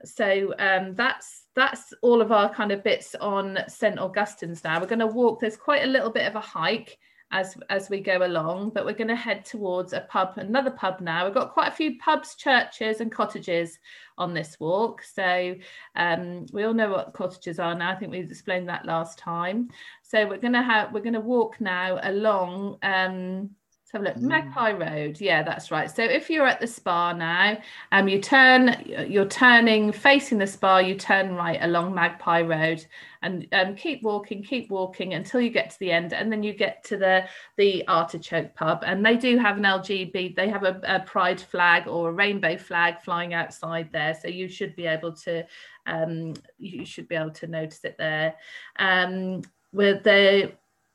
So 0.05 0.55
um, 0.59 0.95
that's 0.95 1.47
that's 1.55 1.93
all 2.01 2.23
of 2.23 2.33
our 2.33 2.53
kind 2.55 2.73
of 2.73 2.83
bits 2.83 3.15
on 3.21 3.59
St 3.69 3.99
Augustine's 3.99 4.65
now. 4.65 4.81
We're 4.81 4.87
going 4.87 5.01
to 5.01 5.07
walk. 5.07 5.41
There's 5.41 5.57
quite 5.57 5.83
a 5.83 5.89
little 5.89 6.11
bit 6.11 6.27
of 6.27 6.37
a 6.37 6.41
hike 6.41 6.99
as 7.33 7.57
as 7.69 7.89
we 7.89 8.01
go 8.01 8.27
along 8.27 8.71
but 8.71 8.85
we're 8.85 8.93
going 8.93 9.09
to 9.09 9.15
head 9.15 9.45
towards 9.45 9.93
a 9.93 10.01
pub 10.03 10.37
another 10.37 10.71
pub 10.71 11.01
now. 11.01 11.25
We've 11.25 11.35
got 11.35 11.53
quite 11.53 11.69
a 11.69 11.75
few 11.75 11.99
pubs 11.99 12.35
churches 12.35 13.01
and 13.01 13.13
cottages 13.13 13.79
on 14.19 14.35
this 14.35 14.59
walk. 14.61 15.03
So 15.03 15.57
um, 15.97 16.47
we 16.53 16.65
all 16.65 16.75
know 16.75 16.91
what 16.91 17.15
cottages 17.15 17.59
are 17.59 17.75
now. 17.75 17.91
I 17.91 17.97
think 17.97 18.13
we 18.13 18.19
explained 18.19 18.69
that 18.69 18.85
last 18.85 19.19
time. 19.19 19.71
So 20.03 20.27
we're 20.27 20.39
going 20.39 20.53
to 20.53 20.63
have 20.63 20.93
we're 20.93 21.01
going 21.01 21.15
to 21.15 21.21
walk 21.21 21.61
now 21.61 21.99
along 22.03 22.79
um, 22.83 23.51
Let's 23.93 24.07
have 24.07 24.17
a 24.17 24.21
look. 24.21 24.25
Mm. 24.25 24.29
Magpie 24.29 24.73
Road. 24.73 25.21
Yeah, 25.21 25.43
that's 25.43 25.71
right. 25.71 25.91
So 25.91 26.05
if 26.05 26.31
you're 26.31 26.47
at 26.47 26.61
the 26.61 26.67
spa 26.67 27.13
now, 27.13 27.59
um, 27.91 28.09
you 28.09 28.21
turn, 28.21 28.77
you're 29.09 29.27
turning 29.27 29.91
facing 29.91 30.39
the 30.39 30.47
spa, 30.47 30.79
you 30.79 30.95
turn 30.95 31.35
right 31.35 31.59
along 31.61 31.95
Magpie 31.95 32.43
Road 32.43 32.87
and 33.23 33.49
um, 33.53 33.75
keep 33.75 34.03
walking, 34.03 34.43
keep 34.43 34.71
walking 34.71 35.15
until 35.15 35.41
you 35.41 35.51
get 35.51 35.71
to 35.71 35.79
the 35.81 35.91
end, 35.91 36.13
and 36.13 36.31
then 36.31 36.43
you 36.43 36.53
get 36.53 36.85
to 36.85 36.97
the 36.97 37.27
the 37.57 37.87
Artichoke 37.89 38.55
Pub, 38.55 38.83
and 38.87 39.05
they 39.05 39.17
do 39.17 39.37
have 39.39 39.57
an 39.59 39.65
LGB. 39.65 40.37
They 40.37 40.49
have 40.49 40.63
a, 40.63 40.81
a 40.85 41.01
pride 41.01 41.41
flag 41.41 41.89
or 41.89 42.11
a 42.11 42.13
rainbow 42.13 42.57
flag 42.57 43.01
flying 43.01 43.35
outside 43.35 43.91
there, 43.93 44.15
so 44.15 44.29
you 44.29 44.49
should 44.49 44.77
be 44.77 44.87
able 44.87 45.13
to 45.13 45.45
um, 45.87 46.35
you 46.59 46.85
should 46.87 47.09
be 47.09 47.17
able 47.17 47.33
to 47.33 47.47
notice 47.47 47.85
it 47.85 47.97
there. 47.99 48.37
Um, 48.79 49.43
with 49.73 50.03
the 50.03 50.53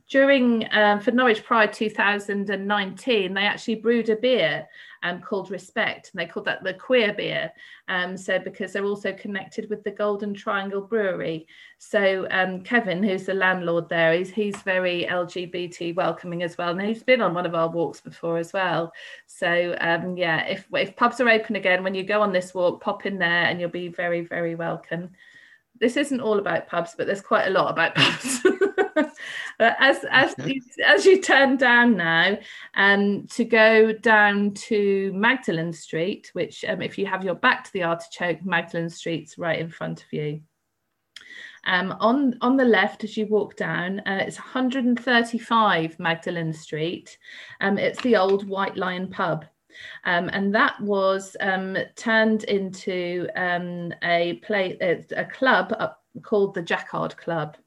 during 0.10 0.68
um, 0.72 1.00
for 1.00 1.12
Norwich 1.12 1.44
Pride 1.44 1.74
2019, 1.74 3.34
they 3.34 3.42
actually 3.42 3.76
brewed 3.76 4.10
a 4.10 4.16
beer 4.16 4.68
um, 5.02 5.20
called 5.20 5.50
Respect, 5.50 6.12
and 6.12 6.20
they 6.20 6.28
called 6.28 6.46
that 6.46 6.64
the 6.64 6.74
queer 6.74 7.14
beer. 7.14 7.52
Um, 7.88 8.16
so 8.16 8.38
because 8.38 8.74
they're 8.74 8.86
also 8.86 9.14
connected 9.14 9.70
with 9.70 9.84
the 9.84 9.92
Golden 9.92 10.34
Triangle 10.34 10.82
Brewery. 10.82 11.48
So 11.80 12.28
um, 12.30 12.62
Kevin, 12.62 13.02
who's 13.02 13.26
the 13.26 13.34
landlord 13.34 13.90
there, 13.90 14.14
he's 14.14 14.30
he's 14.30 14.56
very 14.58 15.08
LGBT 15.10 15.96
welcoming 15.96 16.44
as 16.44 16.58
well, 16.58 16.72
and 16.72 16.82
he's 16.82 17.04
been 17.04 17.22
on 17.22 17.34
one 17.34 17.46
of 17.48 17.56
our 17.56 17.70
walks 17.70 18.02
before 18.02 18.38
as 18.38 18.54
well. 18.54 18.94
So 19.26 19.76
um, 19.82 20.18
yeah, 20.18 20.46
if 20.46 20.68
if 20.74 20.96
pubs 20.96 21.20
are 21.20 21.30
open 21.30 21.56
again, 21.56 21.84
when 21.84 21.96
you 21.96 22.04
go 22.04 22.22
on 22.22 22.32
this 22.32 22.54
walk, 22.54 22.82
pop 22.82 23.08
in 23.08 23.18
there, 23.18 23.46
and 23.46 23.60
you'll 23.60 23.70
be 23.70 23.88
very 23.88 24.22
very 24.22 24.54
welcome. 24.54 25.12
This 25.80 25.98
isn't 25.98 26.22
all 26.22 26.40
about 26.40 26.68
pubs, 26.68 26.96
but 26.98 27.06
there's 27.06 27.22
quite 27.22 27.48
a 27.48 27.52
lot 27.52 27.72
about 27.72 27.96
pubs. 27.96 28.42
as 29.60 30.06
as 30.10 30.36
you, 30.46 30.62
as 30.86 31.06
you 31.06 31.22
turn 31.22 31.58
down 31.58 31.98
now, 31.98 32.38
um, 32.76 33.28
to 33.28 33.44
go 33.44 33.94
down 33.94 34.54
to 34.54 35.12
Magdalen 35.14 35.74
Street, 35.74 36.30
which 36.34 36.64
um, 36.66 36.82
if 36.82 36.98
you 36.98 37.06
have 37.06 37.24
your 37.24 37.36
back 37.36 37.64
to 37.66 37.74
the 37.74 37.84
artichoke, 37.84 38.46
Magdalen 38.46 38.90
Street's 38.90 39.38
right 39.38 39.60
in 39.60 39.70
front 39.70 40.04
of 40.04 40.12
you. 40.12 40.42
Um, 41.68 41.96
on 42.00 42.38
on 42.42 42.58
the 42.58 42.66
left, 42.66 43.04
as 43.04 43.18
you 43.18 43.28
walk 43.28 43.56
down, 43.56 44.00
uh, 44.02 44.24
it's 44.26 44.38
135 44.38 46.00
Magdalen 46.00 46.54
Street. 46.54 47.18
Um, 47.60 47.78
it's 47.78 48.02
the 48.02 48.16
old 48.16 48.48
White 48.48 48.78
Lion 48.78 49.10
pub. 49.10 49.46
Um, 50.04 50.30
and 50.34 50.54
that 50.56 50.80
was 50.82 51.36
um, 51.40 51.78
turned 51.96 52.44
into 52.46 53.28
um, 53.36 53.94
a 54.04 54.40
play, 54.44 54.78
a 54.80 55.26
club 55.26 55.74
called 56.22 56.54
the 56.54 56.62
Jacquard 56.62 57.18
Club. 57.18 57.58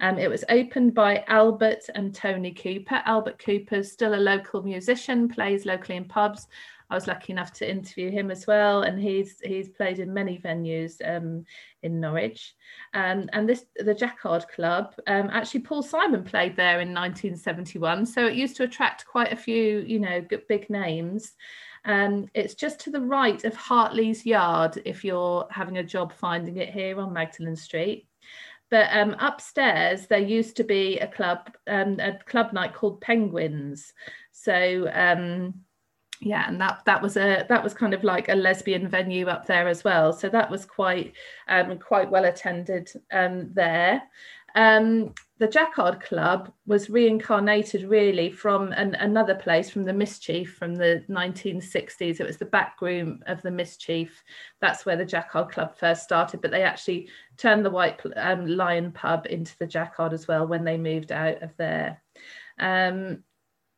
Um, 0.00 0.18
it 0.18 0.30
was 0.30 0.44
opened 0.48 0.94
by 0.94 1.24
Albert 1.26 1.90
and 1.94 2.14
Tony 2.14 2.52
Cooper. 2.52 3.02
Albert 3.04 3.38
Cooper's 3.38 3.90
still 3.90 4.14
a 4.14 4.16
local 4.16 4.62
musician, 4.62 5.28
plays 5.28 5.66
locally 5.66 5.96
in 5.96 6.04
pubs. 6.04 6.46
I 6.90 6.94
was 6.94 7.06
lucky 7.06 7.32
enough 7.32 7.52
to 7.54 7.70
interview 7.70 8.10
him 8.10 8.30
as 8.30 8.46
well, 8.46 8.82
and 8.82 8.98
he's 8.98 9.40
he's 9.40 9.68
played 9.68 9.98
in 9.98 10.14
many 10.14 10.38
venues 10.38 10.96
um, 11.04 11.44
in 11.82 12.00
Norwich. 12.00 12.54
Um, 12.94 13.28
and 13.34 13.46
this 13.46 13.66
the 13.76 13.94
Jacquard 13.94 14.48
Club, 14.48 14.94
um, 15.06 15.28
actually 15.30 15.60
Paul 15.60 15.82
Simon 15.82 16.24
played 16.24 16.56
there 16.56 16.80
in 16.80 16.94
1971, 16.94 18.06
so 18.06 18.26
it 18.26 18.36
used 18.36 18.56
to 18.56 18.62
attract 18.62 19.06
quite 19.06 19.32
a 19.32 19.36
few, 19.36 19.80
you 19.80 20.00
know, 20.00 20.24
big 20.48 20.70
names. 20.70 21.34
Um, 21.84 22.28
it's 22.34 22.54
just 22.54 22.80
to 22.80 22.90
the 22.90 23.00
right 23.00 23.42
of 23.44 23.54
Hartley's 23.54 24.24
Yard 24.24 24.80
if 24.84 25.04
you're 25.04 25.46
having 25.50 25.78
a 25.78 25.84
job 25.84 26.12
finding 26.12 26.56
it 26.56 26.70
here 26.70 26.98
on 27.00 27.12
Magdalen 27.12 27.56
Street. 27.56 28.07
But 28.70 28.88
um, 28.92 29.16
upstairs 29.18 30.06
there 30.06 30.18
used 30.18 30.56
to 30.56 30.64
be 30.64 30.98
a 30.98 31.06
club, 31.06 31.50
um, 31.66 31.98
a 32.00 32.18
club 32.26 32.52
night 32.52 32.74
called 32.74 33.00
Penguins. 33.00 33.92
So 34.32 34.90
um, 34.92 35.54
yeah, 36.20 36.48
and 36.48 36.60
that 36.60 36.82
that 36.84 37.00
was 37.00 37.16
a 37.16 37.46
that 37.48 37.62
was 37.62 37.74
kind 37.74 37.94
of 37.94 38.04
like 38.04 38.28
a 38.28 38.34
lesbian 38.34 38.88
venue 38.88 39.26
up 39.26 39.46
there 39.46 39.68
as 39.68 39.84
well. 39.84 40.12
So 40.12 40.28
that 40.28 40.50
was 40.50 40.64
quite 40.64 41.14
um, 41.48 41.78
quite 41.78 42.10
well 42.10 42.24
attended 42.24 42.90
um, 43.12 43.50
there. 43.54 44.02
Um, 44.54 45.14
the 45.38 45.46
Jacquard 45.46 46.00
Club 46.00 46.52
was 46.66 46.90
reincarnated 46.90 47.84
really 47.84 48.30
from 48.30 48.72
an, 48.72 48.96
another 48.96 49.36
place, 49.36 49.70
from 49.70 49.84
the 49.84 49.92
Mischief 49.92 50.54
from 50.54 50.74
the 50.74 51.04
1960s. 51.08 52.20
It 52.20 52.26
was 52.26 52.38
the 52.38 52.44
back 52.44 52.80
room 52.80 53.22
of 53.26 53.40
the 53.42 53.50
Mischief. 53.50 54.24
That's 54.60 54.84
where 54.84 54.96
the 54.96 55.04
Jacquard 55.04 55.50
Club 55.50 55.76
first 55.76 56.02
started, 56.02 56.40
but 56.40 56.50
they 56.50 56.62
actually 56.62 57.08
turned 57.36 57.64
the 57.64 57.70
White 57.70 58.00
um, 58.16 58.46
Lion 58.46 58.90
pub 58.90 59.26
into 59.30 59.56
the 59.58 59.66
Jacquard 59.66 60.12
as 60.12 60.26
well 60.26 60.46
when 60.46 60.64
they 60.64 60.76
moved 60.76 61.12
out 61.12 61.40
of 61.42 61.56
there. 61.56 62.02
Um, 62.58 63.22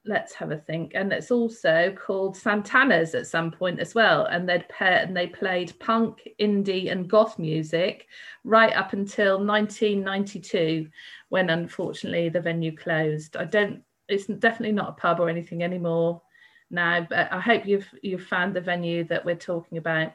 let's 0.07 0.33
have 0.35 0.50
a 0.50 0.57
think. 0.57 0.92
And 0.95 1.12
it's 1.12 1.30
also 1.30 1.95
called 1.95 2.37
santana's 2.37 3.14
at 3.14 3.26
some 3.26 3.50
point 3.50 3.80
as 3.80 3.95
well. 3.95 4.25
And 4.26 4.49
they'd 4.49 4.69
pair 4.69 4.99
and 4.99 5.16
they 5.16 5.26
played 5.26 5.78
punk 5.78 6.28
indie 6.40 6.90
and 6.90 7.09
goth 7.09 7.38
music 7.38 8.07
right 8.45 8.75
up 8.75 8.92
until 8.92 9.45
1992 9.45 10.88
when 11.28 11.50
unfortunately 11.50 12.28
the 12.28 12.40
venue 12.40 12.75
closed. 12.76 13.37
I 13.37 13.45
don't 13.45 13.83
it's 14.09 14.26
definitely 14.26 14.73
not 14.73 14.88
a 14.88 14.92
pub 14.92 15.21
or 15.21 15.28
anything 15.28 15.62
anymore 15.62 16.21
now 16.69 17.07
but 17.09 17.33
i 17.33 17.38
hope 17.38 17.64
you've 17.64 17.88
you've 18.02 18.25
found 18.25 18.54
the 18.54 18.61
venue 18.61 19.04
that 19.04 19.25
we're 19.25 19.37
talking 19.37 19.78
about. 19.78 20.12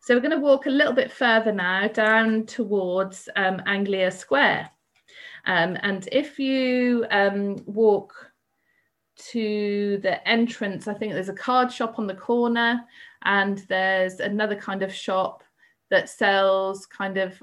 So 0.00 0.14
we're 0.14 0.20
going 0.20 0.32
to 0.32 0.38
walk 0.38 0.66
a 0.66 0.70
little 0.70 0.92
bit 0.92 1.10
further 1.10 1.50
now 1.50 1.88
down 1.88 2.44
towards 2.44 3.26
um, 3.36 3.62
anglia 3.66 4.10
square. 4.10 4.68
Um, 5.46 5.78
and 5.82 6.06
if 6.12 6.38
you 6.38 7.06
um, 7.10 7.56
walk 7.64 8.12
to 9.32 9.98
the 10.02 10.26
entrance, 10.28 10.88
I 10.88 10.94
think 10.94 11.12
there's 11.12 11.28
a 11.28 11.34
card 11.34 11.72
shop 11.72 11.98
on 11.98 12.06
the 12.06 12.14
corner, 12.14 12.84
and 13.24 13.58
there's 13.68 14.20
another 14.20 14.56
kind 14.56 14.82
of 14.82 14.92
shop 14.92 15.44
that 15.90 16.08
sells 16.08 16.86
kind 16.86 17.16
of 17.18 17.42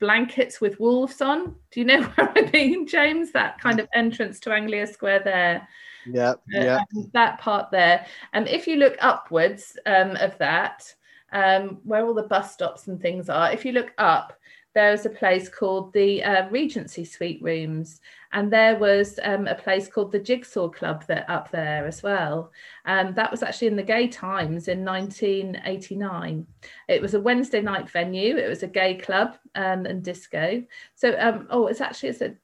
blankets 0.00 0.60
with 0.60 0.80
wolves 0.80 1.20
on. 1.20 1.54
Do 1.70 1.80
you 1.80 1.86
know 1.86 2.02
where 2.14 2.32
I 2.36 2.50
mean, 2.52 2.86
James? 2.86 3.32
That 3.32 3.60
kind 3.60 3.80
of 3.80 3.88
entrance 3.94 4.40
to 4.40 4.52
Anglia 4.52 4.86
Square 4.86 5.22
there. 5.24 5.68
Yeah, 6.06 6.30
uh, 6.30 6.34
yeah. 6.52 6.80
That 7.12 7.38
part 7.38 7.70
there. 7.70 8.06
And 8.32 8.48
if 8.48 8.66
you 8.66 8.76
look 8.76 8.96
upwards 9.00 9.76
um, 9.86 10.16
of 10.16 10.36
that, 10.38 10.94
um, 11.32 11.78
where 11.84 12.06
all 12.06 12.14
the 12.14 12.22
bus 12.22 12.52
stops 12.52 12.86
and 12.86 13.00
things 13.00 13.28
are, 13.28 13.52
if 13.52 13.64
you 13.64 13.72
look 13.72 13.92
up, 13.98 14.38
there's 14.74 15.06
a 15.06 15.10
place 15.10 15.48
called 15.48 15.92
the 15.92 16.22
uh, 16.22 16.48
Regency 16.50 17.04
Suite 17.04 17.42
Rooms, 17.42 18.00
and 18.32 18.52
there 18.52 18.76
was 18.76 19.18
um, 19.22 19.46
a 19.46 19.54
place 19.54 19.88
called 19.88 20.12
the 20.12 20.18
Jigsaw 20.18 20.68
Club 20.68 21.04
that 21.06 21.28
up 21.30 21.50
there 21.50 21.86
as 21.86 22.02
well. 22.02 22.52
Um, 22.84 23.14
that 23.14 23.30
was 23.30 23.42
actually 23.42 23.68
in 23.68 23.76
the 23.76 23.82
Gay 23.82 24.08
Times 24.08 24.68
in 24.68 24.84
1989. 24.84 26.46
It 26.88 27.02
was 27.02 27.14
a 27.14 27.20
Wednesday 27.20 27.62
night 27.62 27.88
venue. 27.88 28.36
It 28.36 28.48
was 28.48 28.62
a 28.62 28.68
gay 28.68 28.96
club 28.96 29.36
um, 29.54 29.86
and 29.86 30.02
disco. 30.02 30.62
So, 30.94 31.16
um, 31.18 31.46
oh, 31.50 31.66
it's 31.66 31.80
actually 31.80 32.10
it's 32.10 32.20
a 32.20 32.34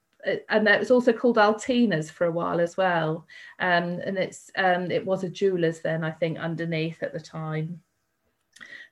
and 0.49 0.67
it 0.67 0.79
was 0.79 0.91
also 0.91 1.12
called 1.12 1.37
Altina's 1.37 2.11
for 2.11 2.26
a 2.26 2.33
while 2.33 2.61
as 2.61 2.76
well. 2.76 3.26
Um, 3.59 4.00
and 4.05 4.17
it's 4.17 4.50
um, 4.57 4.91
it 4.91 5.05
was 5.05 5.23
a 5.23 5.29
jeweler's 5.29 5.81
then, 5.81 6.03
I 6.03 6.12
think, 6.12 6.38
underneath 6.38 7.03
at 7.03 7.12
the 7.12 7.21
time. 7.21 7.81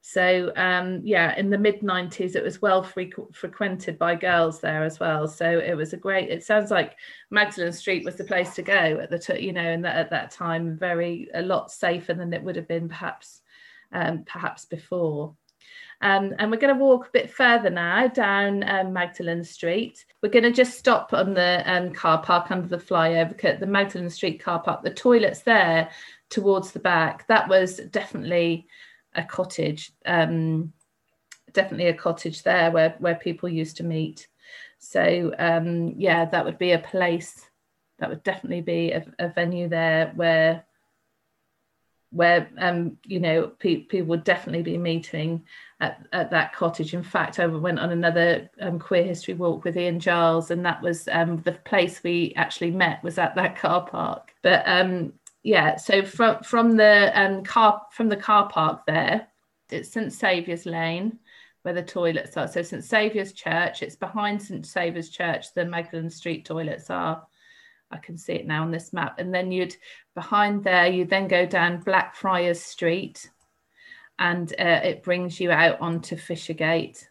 So 0.04 0.52
um, 0.56 1.00
yeah, 1.04 1.34
in 1.36 1.48
the 1.48 1.56
mid 1.56 1.80
90s, 1.80 2.34
it 2.34 2.42
was 2.42 2.60
well 2.60 2.82
frequ- 2.82 3.32
frequented 3.32 4.00
by 4.00 4.16
girls 4.16 4.60
there 4.60 4.82
as 4.82 4.98
well. 4.98 5.28
So 5.28 5.60
it 5.60 5.74
was 5.74 5.92
a 5.92 5.96
great. 5.96 6.28
It 6.28 6.42
sounds 6.42 6.72
like 6.72 6.96
Magdalen 7.30 7.72
Street 7.72 8.04
was 8.04 8.16
the 8.16 8.24
place 8.24 8.52
to 8.56 8.62
go 8.62 8.98
at 9.00 9.10
the 9.10 9.18
t- 9.18 9.38
you 9.38 9.52
know, 9.52 9.60
and 9.60 9.84
that 9.84 9.94
at 9.94 10.10
that 10.10 10.32
time, 10.32 10.76
very 10.76 11.28
a 11.34 11.42
lot 11.42 11.70
safer 11.70 12.14
than 12.14 12.32
it 12.32 12.42
would 12.42 12.56
have 12.56 12.66
been 12.66 12.88
perhaps 12.88 13.42
um, 13.92 14.24
perhaps 14.24 14.64
before. 14.64 15.36
Um, 16.00 16.34
and 16.40 16.50
we're 16.50 16.56
going 16.56 16.74
to 16.74 16.84
walk 16.84 17.06
a 17.06 17.12
bit 17.12 17.30
further 17.30 17.70
now 17.70 18.08
down 18.08 18.68
um, 18.68 18.92
Magdalen 18.92 19.44
Street. 19.44 20.04
We're 20.20 20.30
going 20.30 20.42
to 20.42 20.50
just 20.50 20.76
stop 20.76 21.12
on 21.12 21.32
the 21.32 21.62
um, 21.64 21.92
car 21.92 22.20
park 22.20 22.50
under 22.50 22.66
the 22.66 22.84
flyover, 22.84 23.60
the 23.60 23.66
Magdalen 23.66 24.10
Street 24.10 24.42
car 24.42 24.60
park. 24.60 24.82
The 24.82 24.90
toilets 24.90 25.42
there 25.42 25.90
towards 26.28 26.72
the 26.72 26.80
back. 26.80 27.28
That 27.28 27.48
was 27.48 27.76
definitely 27.76 28.66
a 29.14 29.22
cottage. 29.22 29.92
Um, 30.06 30.72
definitely 31.52 31.88
a 31.88 31.94
cottage 31.94 32.42
there 32.42 32.70
where 32.70 32.96
where 32.98 33.14
people 33.14 33.48
used 33.48 33.76
to 33.78 33.84
meet. 33.84 34.28
So 34.78 35.32
um, 35.38 35.94
yeah, 35.96 36.24
that 36.26 36.44
would 36.44 36.58
be 36.58 36.72
a 36.72 36.78
place. 36.78 37.48
That 37.98 38.08
would 38.08 38.22
definitely 38.22 38.62
be 38.62 38.92
a, 38.92 39.04
a 39.18 39.28
venue 39.28 39.68
there 39.68 40.12
where 40.16 40.64
where 42.10 42.50
um, 42.58 42.98
you 43.06 43.20
know 43.20 43.48
pe- 43.58 43.84
people 43.84 44.08
would 44.08 44.24
definitely 44.24 44.62
be 44.62 44.76
meeting 44.78 45.44
at, 45.80 46.06
at 46.12 46.30
that 46.30 46.54
cottage. 46.54 46.94
In 46.94 47.02
fact, 47.02 47.40
I 47.40 47.46
went 47.46 47.78
on 47.78 47.90
another 47.90 48.50
um, 48.60 48.78
queer 48.78 49.04
history 49.04 49.34
walk 49.34 49.64
with 49.64 49.76
Ian 49.76 49.98
Giles, 49.98 50.50
and 50.50 50.64
that 50.64 50.82
was 50.82 51.08
um, 51.10 51.38
the 51.38 51.52
place 51.52 52.02
we 52.02 52.32
actually 52.36 52.70
met 52.70 53.02
was 53.02 53.18
at 53.18 53.34
that 53.36 53.56
car 53.56 53.86
park. 53.86 54.34
But 54.42 54.62
um, 54.66 55.14
yeah, 55.42 55.76
so 55.76 56.04
from 56.04 56.42
from 56.42 56.76
the 56.76 57.10
um, 57.20 57.42
car 57.42 57.82
from 57.90 58.08
the 58.08 58.16
car 58.16 58.48
park 58.48 58.86
there, 58.86 59.28
it's 59.70 59.92
St 59.92 60.12
Saviour's 60.12 60.66
Lane 60.66 61.18
where 61.62 61.74
the 61.74 61.82
toilets 61.82 62.36
are. 62.36 62.48
So 62.48 62.62
St 62.62 62.84
Saviour's 62.84 63.32
Church, 63.32 63.82
it's 63.82 63.96
behind 63.96 64.42
St 64.42 64.66
Saviour's 64.66 65.10
Church. 65.10 65.54
The 65.54 65.64
Magdalen 65.64 66.10
Street 66.10 66.44
toilets 66.44 66.90
are. 66.90 67.26
I 67.90 67.98
can 67.98 68.16
see 68.16 68.32
it 68.32 68.46
now 68.46 68.62
on 68.62 68.70
this 68.70 68.92
map. 68.92 69.18
And 69.18 69.34
then 69.34 69.52
you'd 69.52 69.76
behind 70.14 70.64
there, 70.64 70.86
you 70.86 71.04
then 71.04 71.28
go 71.28 71.46
down 71.46 71.82
Blackfriars 71.82 72.60
Street, 72.60 73.30
and 74.18 74.52
uh, 74.58 74.80
it 74.82 75.02
brings 75.02 75.40
you 75.40 75.50
out 75.50 75.80
onto 75.80 76.16
Fishergate. 76.16 77.06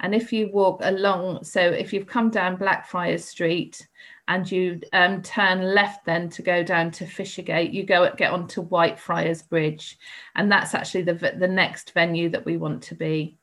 And 0.00 0.14
if 0.14 0.32
you 0.32 0.48
walk 0.52 0.80
along, 0.84 1.44
so 1.44 1.60
if 1.60 1.92
you've 1.92 2.06
come 2.06 2.30
down 2.30 2.56
Blackfriars 2.56 3.24
Street 3.24 3.86
and 4.28 4.50
you 4.50 4.80
um, 4.92 5.22
turn 5.22 5.74
left 5.74 6.04
then 6.04 6.28
to 6.30 6.42
go 6.42 6.62
down 6.62 6.90
to 6.92 7.04
Fishergate, 7.04 7.72
you 7.72 7.84
go 7.84 8.12
get 8.16 8.32
onto 8.32 8.62
Whitefriars 8.62 9.48
Bridge, 9.48 9.98
and 10.36 10.52
that's 10.52 10.74
actually 10.74 11.02
the 11.02 11.14
the 11.14 11.48
next 11.48 11.92
venue 11.92 12.28
that 12.30 12.44
we 12.44 12.56
want 12.56 12.82
to 12.84 12.94
be. 12.94 13.38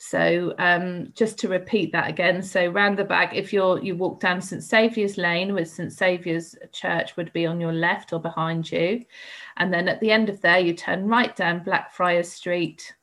So 0.00 0.54
um, 0.58 1.12
just 1.14 1.38
to 1.38 1.48
repeat 1.48 1.92
that 1.92 2.08
again, 2.08 2.40
so 2.40 2.68
round 2.68 2.96
the 2.96 3.04
back, 3.04 3.34
if 3.34 3.52
you're 3.52 3.82
you 3.82 3.96
walk 3.96 4.20
down 4.20 4.40
St 4.40 4.62
Saviour's 4.62 5.18
Lane, 5.18 5.54
with 5.54 5.68
St 5.68 5.92
Saviour's 5.92 6.56
Church 6.72 7.16
would 7.16 7.32
be 7.32 7.46
on 7.46 7.60
your 7.60 7.72
left 7.72 8.12
or 8.12 8.20
behind 8.20 8.70
you, 8.70 9.04
and 9.56 9.72
then 9.72 9.86
at 9.88 10.00
the 10.00 10.10
end 10.10 10.28
of 10.28 10.40
there, 10.40 10.58
you 10.58 10.72
turn 10.72 11.06
right 11.06 11.34
down 11.36 11.64
Blackfriars 11.64 12.30
Street, 12.30 12.94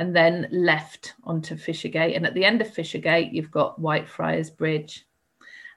and 0.00 0.16
then 0.16 0.48
left 0.50 1.12
onto 1.24 1.54
Fishergate, 1.54 2.16
and 2.16 2.24
at 2.24 2.32
the 2.32 2.44
end 2.44 2.62
of 2.62 2.68
Fishergate, 2.68 3.34
you've 3.34 3.50
got 3.50 3.78
Whitefriars 3.78 4.56
Bridge. 4.56 5.06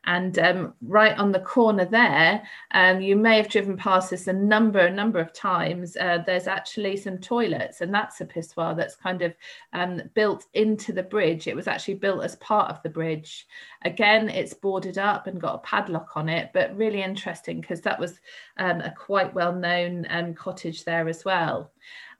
And 0.06 0.38
um, 0.40 0.74
right 0.82 1.18
on 1.18 1.34
the 1.34 1.40
corner 1.40 1.84
there, 1.84 2.42
um, 2.72 3.02
you 3.02 3.18
may 3.18 3.36
have 3.38 3.50
driven 3.50 3.76
past 3.76 4.10
this 4.10 4.28
a 4.28 4.34
number, 4.34 4.80
a 4.80 4.92
number 4.92 5.20
of 5.20 5.34
times. 5.34 5.98
Uh, 5.98 6.24
there's 6.26 6.48
actually 6.48 6.96
some 6.96 7.18
toilets, 7.18 7.82
and 7.82 7.94
that's 7.94 8.22
a 8.22 8.26
pissoir 8.26 8.76
that's 8.76 8.96
kind 8.96 9.22
of 9.22 9.34
um, 9.74 10.02
built 10.14 10.46
into 10.54 10.94
the 10.94 11.04
bridge. 11.04 11.48
It 11.48 11.56
was 11.56 11.68
actually 11.68 11.96
built 11.96 12.24
as 12.24 12.38
part 12.38 12.70
of 12.70 12.82
the 12.82 12.90
bridge. 12.90 13.46
Again, 13.84 14.30
it's 14.30 14.54
boarded 14.54 14.98
up 14.98 15.28
and 15.28 15.40
got 15.40 15.56
a 15.56 15.68
padlock 15.68 16.16
on 16.16 16.30
it, 16.30 16.52
but 16.54 16.76
really 16.78 17.04
interesting 17.04 17.60
because 17.60 17.82
that 17.82 18.00
was 18.00 18.22
um, 18.58 18.80
a 18.82 18.92
quite 18.92 19.34
well-known 19.34 20.06
um, 20.10 20.34
cottage 20.34 20.86
there 20.86 21.10
as 21.10 21.26
well 21.26 21.72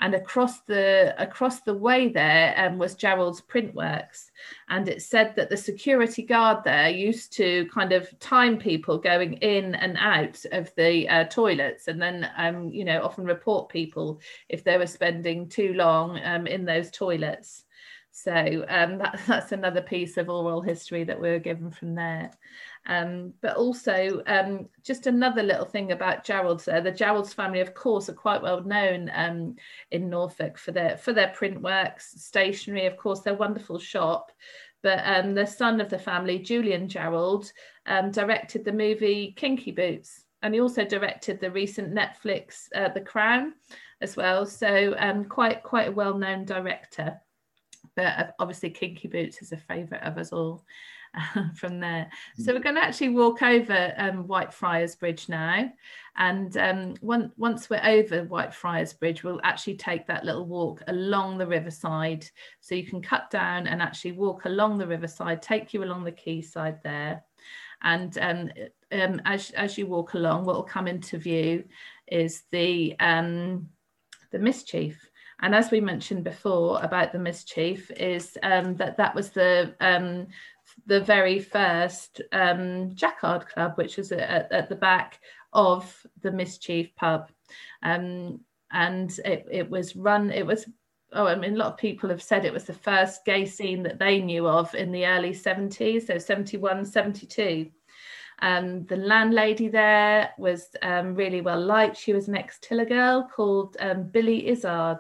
and 0.04 0.14
across 0.16 0.60
the 0.64 1.16
across 1.18 1.62
the 1.62 1.74
way 1.74 2.10
there 2.10 2.54
um, 2.58 2.78
was 2.78 2.94
Jarrold's 2.94 3.40
Printworks, 3.40 4.32
and 4.68 4.90
it 4.90 5.02
said 5.02 5.34
that 5.38 5.50
the 5.50 5.56
security 5.56 6.24
guard 6.24 6.66
there 6.66 6.90
used 6.90 7.32
to 7.38 7.66
kind 7.74 7.94
of 7.94 8.08
time 8.20 8.58
people 8.58 8.98
going 8.98 9.36
in 9.36 9.76
and 9.76 9.98
out 9.98 10.44
of 10.52 10.76
the 10.76 11.08
uh, 11.08 11.24
toilets, 11.24 11.88
and 11.88 12.02
then 12.02 12.30
um, 12.36 12.70
you 12.70 12.84
know 12.84 13.02
often 13.02 13.24
report 13.24 13.70
people 13.70 14.20
if 14.50 14.66
they 14.66 14.78
were 14.78 14.88
spending 14.88 15.48
too 15.48 15.74
long 15.74 16.20
um, 16.26 16.48
in 16.48 16.66
those 16.66 16.92
toilets. 16.92 17.64
So 18.12 18.66
um, 18.68 18.98
that, 18.98 19.22
that's 19.28 19.54
another 19.54 19.82
piece 19.82 20.18
of 20.18 20.30
oral 20.30 20.62
history 20.62 21.06
that 21.06 21.20
we 21.20 21.30
were 21.30 21.40
given 21.40 21.72
from 21.72 21.96
there. 21.96 22.30
Um, 22.86 23.34
but 23.42 23.56
also, 23.56 24.22
um, 24.28 24.68
just 24.84 25.08
another 25.08 25.42
little 25.42 25.66
thing 25.66 25.94
about 25.94 26.26
Jarrold's. 26.26 26.66
The 26.66 26.92
Jarrold's 26.92 27.34
family, 27.34 27.62
of 27.62 27.74
course, 27.74 28.10
are 28.10 28.14
quite 28.14 28.42
well 28.42 28.62
known 28.62 29.10
um, 29.14 29.56
in 29.92 30.10
Norfolk 30.10 30.58
for 30.58 30.72
their 30.72 30.98
for 30.98 31.14
their 31.14 31.30
print 31.30 31.62
works, 31.62 32.14
stationery, 32.18 32.86
of 32.86 32.98
course, 32.98 33.22
their 33.22 33.36
wonderful 33.36 33.80
shop. 33.80 34.32
But 34.82 35.00
um, 35.06 35.34
the 35.34 35.48
son 35.48 35.80
of 35.80 35.90
the 35.90 35.98
family, 35.98 36.40
Julian 36.40 36.90
Jarrold, 36.90 37.52
um, 37.86 38.12
directed 38.12 38.66
the 38.66 38.74
movie 38.74 39.34
Kinky 39.38 39.72
Boots, 39.72 40.26
and 40.42 40.54
he 40.54 40.60
also 40.60 40.84
directed 40.84 41.40
the 41.40 41.52
recent 41.52 41.94
Netflix 41.94 42.68
uh, 42.76 42.90
The 42.90 43.00
Crown 43.00 43.54
as 44.02 44.18
well. 44.18 44.46
So 44.46 44.94
um, 44.98 45.24
quite 45.24 45.64
quite 45.64 45.88
a 45.88 45.92
well 45.94 46.18
known 46.18 46.44
director. 46.44 47.22
But 47.96 48.06
uh, 48.06 48.32
obviously, 48.40 48.72
Kinky 48.72 49.08
Boots 49.08 49.42
is 49.42 49.54
a 49.54 49.58
favourite 49.58 50.04
of 50.04 50.18
us 50.18 50.34
all. 50.34 50.66
from 51.56 51.80
there. 51.80 52.10
So 52.38 52.52
mm. 52.52 52.56
we're 52.56 52.64
going 52.64 52.76
to 52.76 52.84
actually 52.84 53.10
walk 53.10 53.42
over 53.42 53.94
um, 53.98 54.26
Whitefriars 54.26 54.98
Bridge 54.98 55.30
now. 55.30 55.72
And 56.16 56.56
um, 56.58 56.96
one, 57.02 57.32
once 57.38 57.70
we're 57.70 57.84
over 57.84 58.26
Whitefriars 58.26 58.98
Bridge, 58.98 59.24
we'll 59.24 59.42
actually 59.44 59.76
take 59.76 60.08
that 60.08 60.26
little 60.26 60.46
walk 60.46 60.82
along 60.88 61.38
the 61.38 61.48
riverside. 61.48 62.28
So 62.62 62.76
you 62.76 62.86
can 62.86 63.02
cut 63.02 63.30
down 63.30 63.68
and 63.68 63.82
actually 63.82 64.14
walk 64.14 64.46
along 64.46 64.78
the 64.78 64.88
riverside, 64.88 65.42
take 65.42 65.74
you 65.74 65.84
along 65.84 66.04
the 66.04 66.12
quayside 66.12 66.82
there. 66.84 67.24
And 67.82 68.18
um, 68.20 68.50
um, 68.92 69.22
as, 69.26 69.52
as 69.52 69.78
you 69.78 69.88
walk 69.88 70.14
along, 70.14 70.46
what 70.46 70.56
will 70.56 70.64
come 70.64 70.88
into 70.88 71.18
view 71.18 71.66
is 72.08 72.44
the, 72.52 72.96
um, 73.00 73.70
the 74.32 74.40
mischief. 74.40 75.10
And 75.44 75.54
as 75.54 75.72
we 75.72 75.82
mentioned 75.82 76.24
before 76.24 76.82
about 76.82 77.12
the 77.12 77.20
mischief, 77.20 77.92
is 77.92 78.38
um, 78.44 78.78
that 78.78 78.96
that 78.96 79.14
was 79.14 79.32
the 79.32 79.76
um, 79.82 80.28
the 80.86 81.02
very 81.02 81.40
first 81.40 82.22
um, 82.32 82.94
Jacquard 82.96 83.48
Club, 83.48 83.74
which 83.76 83.98
was 83.98 84.12
at, 84.12 84.52
at, 84.52 84.70
the 84.70 84.76
back 84.76 85.20
of 85.54 86.06
the 86.22 86.32
Mischief 86.32 86.94
pub. 86.96 87.30
Um, 87.82 88.42
and 88.72 89.12
it, 89.26 89.48
it 89.52 89.70
was 89.70 89.96
run, 89.96 90.32
it 90.32 90.46
was, 90.46 90.66
oh, 91.14 91.28
I 91.28 91.36
mean, 91.36 91.54
a 91.54 91.58
lot 91.58 91.74
of 91.74 91.78
people 91.78 92.10
have 92.10 92.24
said 92.24 92.44
it 92.44 92.54
was 92.54 92.66
the 92.66 92.74
first 92.74 93.26
gay 93.26 93.46
scene 93.46 93.84
that 93.84 94.00
they 94.00 94.20
knew 94.20 94.48
of 94.48 94.74
in 94.74 94.92
the 94.92 95.06
early 95.06 95.32
70s, 95.32 96.08
so 96.08 96.18
71, 96.18 96.86
72. 96.86 97.70
Um, 98.42 98.86
the 98.86 98.98
landlady 98.98 99.70
there 99.70 100.32
was 100.38 100.68
um, 100.82 101.16
really 101.16 101.42
well 101.42 101.62
liked. 101.62 101.98
She 101.98 102.14
was 102.14 102.28
an 102.28 102.36
ex 102.36 102.60
Tiller 102.60 102.86
girl 102.86 103.30
called 103.34 103.78
um, 103.80 104.04
Billy 104.04 104.50
Izzard. 104.50 105.00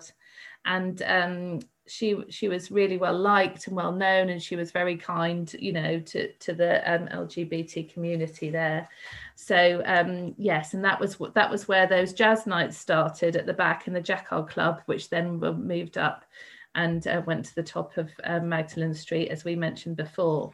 And 0.66 1.02
um, 1.02 1.60
she 1.86 2.18
she 2.30 2.48
was 2.48 2.72
really 2.72 2.98
well 2.98 3.18
liked 3.18 3.68
and 3.68 3.76
well 3.76 3.92
known 3.92 4.30
and 4.30 4.42
she 4.42 4.56
was 4.56 4.72
very 4.72 4.96
kind 4.96 5.54
you 5.60 5.74
know 5.74 6.00
to 6.00 6.32
to 6.34 6.54
the 6.54 6.80
um, 6.92 7.08
lgbt 7.08 7.92
community 7.94 8.50
there. 8.50 8.88
So 9.36 9.82
um 9.86 10.34
yes 10.38 10.74
and 10.74 10.84
that 10.86 11.00
was 11.00 11.20
what 11.20 11.34
that 11.34 11.50
was 11.50 11.68
where 11.68 11.88
those 11.88 12.14
jazz 12.14 12.48
nights 12.48 12.78
started 12.78 13.36
at 13.36 13.46
the 13.46 13.54
back 13.54 13.88
in 13.88 13.94
the 13.94 14.02
jacquard 14.02 14.48
club 14.48 14.82
which 14.86 15.10
then 15.10 15.40
were 15.40 15.54
moved 15.54 15.98
up 15.98 16.24
and 16.76 17.06
uh, 17.08 17.22
went 17.26 17.46
to 17.46 17.56
the 17.56 17.64
top 17.64 17.98
of 17.98 18.10
um, 18.24 18.48
magdalen 18.48 18.94
street 18.94 19.30
as 19.30 19.44
we 19.44 19.56
mentioned 19.56 19.98
before. 19.98 20.54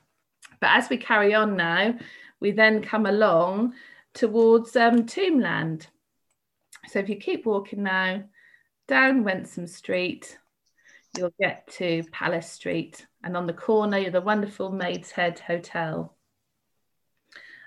But 0.59 0.71
as 0.71 0.89
we 0.89 0.97
carry 0.97 1.35
on 1.35 1.55
now 1.55 1.93
we 2.39 2.51
then 2.51 2.81
come 2.81 3.05
along 3.05 3.73
towards 4.13 4.75
um, 4.75 5.05
tombland. 5.05 5.87
So 6.87 6.99
if 6.99 7.09
you 7.09 7.17
keep 7.17 7.45
walking 7.45 7.83
now 7.83 8.23
down 8.87 9.23
wensum 9.23 9.69
street 9.69 10.39
you'll 11.17 11.33
get 11.39 11.67
to 11.73 12.03
Palace 12.11 12.51
Street, 12.51 13.05
and 13.23 13.35
on 13.35 13.47
the 13.47 13.53
corner, 13.53 14.09
the 14.09 14.21
wonderful 14.21 14.71
Maid's 14.71 15.11
Head 15.11 15.39
Hotel. 15.39 16.15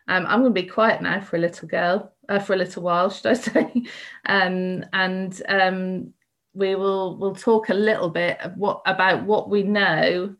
Um, 0.08 0.26
I'm 0.26 0.40
going 0.40 0.54
to 0.54 0.62
be 0.62 0.68
quiet 0.68 1.00
now 1.00 1.20
for 1.20 1.36
a 1.36 1.40
little 1.40 1.68
girl, 1.68 2.12
uh, 2.28 2.38
for 2.38 2.54
a 2.54 2.56
little 2.56 2.82
while, 2.82 3.10
should 3.10 3.26
I 3.26 3.32
say? 3.34 3.84
um, 4.26 4.84
and 4.92 5.42
um, 5.48 6.12
we 6.54 6.74
will 6.74 7.16
we'll 7.16 7.34
talk 7.34 7.68
a 7.68 7.74
little 7.74 8.10
bit 8.10 8.38
what 8.56 8.82
about 8.84 9.24
what 9.24 9.48
we 9.48 9.62
know 9.62 10.34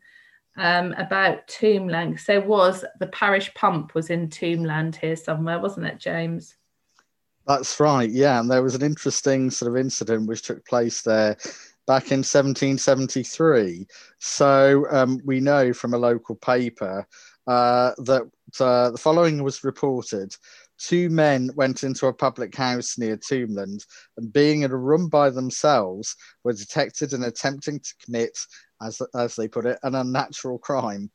um, 0.57 0.93
about 0.93 1.47
Tombland. 1.47 2.19
So 2.19 2.39
was 2.39 2.85
the 2.99 3.07
parish 3.07 3.53
pump 3.53 3.95
was 3.95 4.09
in 4.09 4.29
Tombland 4.29 4.95
here 4.95 5.15
somewhere, 5.15 5.59
wasn't 5.59 5.87
it, 5.87 5.97
James? 5.99 6.55
That's 7.47 7.79
right. 7.79 8.09
Yeah, 8.09 8.39
and 8.39 8.49
there 8.49 8.63
was 8.63 8.75
an 8.75 8.83
interesting 8.83 9.51
sort 9.51 9.71
of 9.71 9.77
incident 9.77 10.27
which 10.27 10.43
took 10.43 10.65
place 10.65 11.01
there 11.01 11.37
back 11.85 12.11
in 12.11 12.19
1773. 12.19 13.85
So 14.19 14.85
um, 14.89 15.19
we 15.25 15.39
know 15.39 15.73
from 15.73 15.93
a 15.93 15.97
local 15.97 16.35
paper 16.35 17.07
uh, 17.47 17.91
that 17.97 18.29
uh, 18.59 18.91
the 18.91 18.97
following 18.97 19.43
was 19.43 19.63
reported. 19.63 20.35
Two 20.77 21.09
men 21.09 21.49
went 21.55 21.83
into 21.83 22.07
a 22.07 22.13
public 22.13 22.55
house 22.55 22.97
near 22.97 23.17
Tombland 23.17 23.85
and, 24.17 24.33
being 24.33 24.63
in 24.63 24.71
a 24.71 24.77
room 24.77 25.07
by 25.07 25.29
themselves, 25.29 26.15
were 26.43 26.53
detected 26.53 27.13
in 27.13 27.23
attempting 27.23 27.79
to 27.79 27.93
commit, 28.03 28.37
as, 28.81 29.01
as 29.15 29.35
they 29.35 29.47
put 29.47 29.65
it, 29.65 29.79
an 29.83 29.95
unnatural 29.95 30.57
crime. 30.59 31.09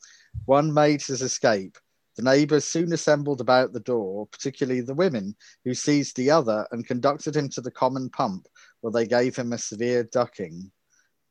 One 0.44 0.72
made 0.72 1.02
his 1.02 1.22
escape. 1.22 1.76
The 2.16 2.22
neighbours 2.24 2.64
soon 2.64 2.92
assembled 2.92 3.40
about 3.40 3.72
the 3.72 3.80
door, 3.80 4.26
particularly 4.26 4.80
the 4.80 4.94
women, 4.94 5.36
who 5.64 5.72
seized 5.72 6.16
the 6.16 6.30
other 6.30 6.66
and 6.72 6.86
conducted 6.86 7.36
him 7.36 7.48
to 7.50 7.60
the 7.60 7.70
common 7.70 8.10
pump, 8.10 8.48
well, 8.82 8.92
they 8.92 9.06
gave 9.06 9.36
him 9.36 9.52
a 9.52 9.58
severe 9.58 10.04
ducking. 10.04 10.70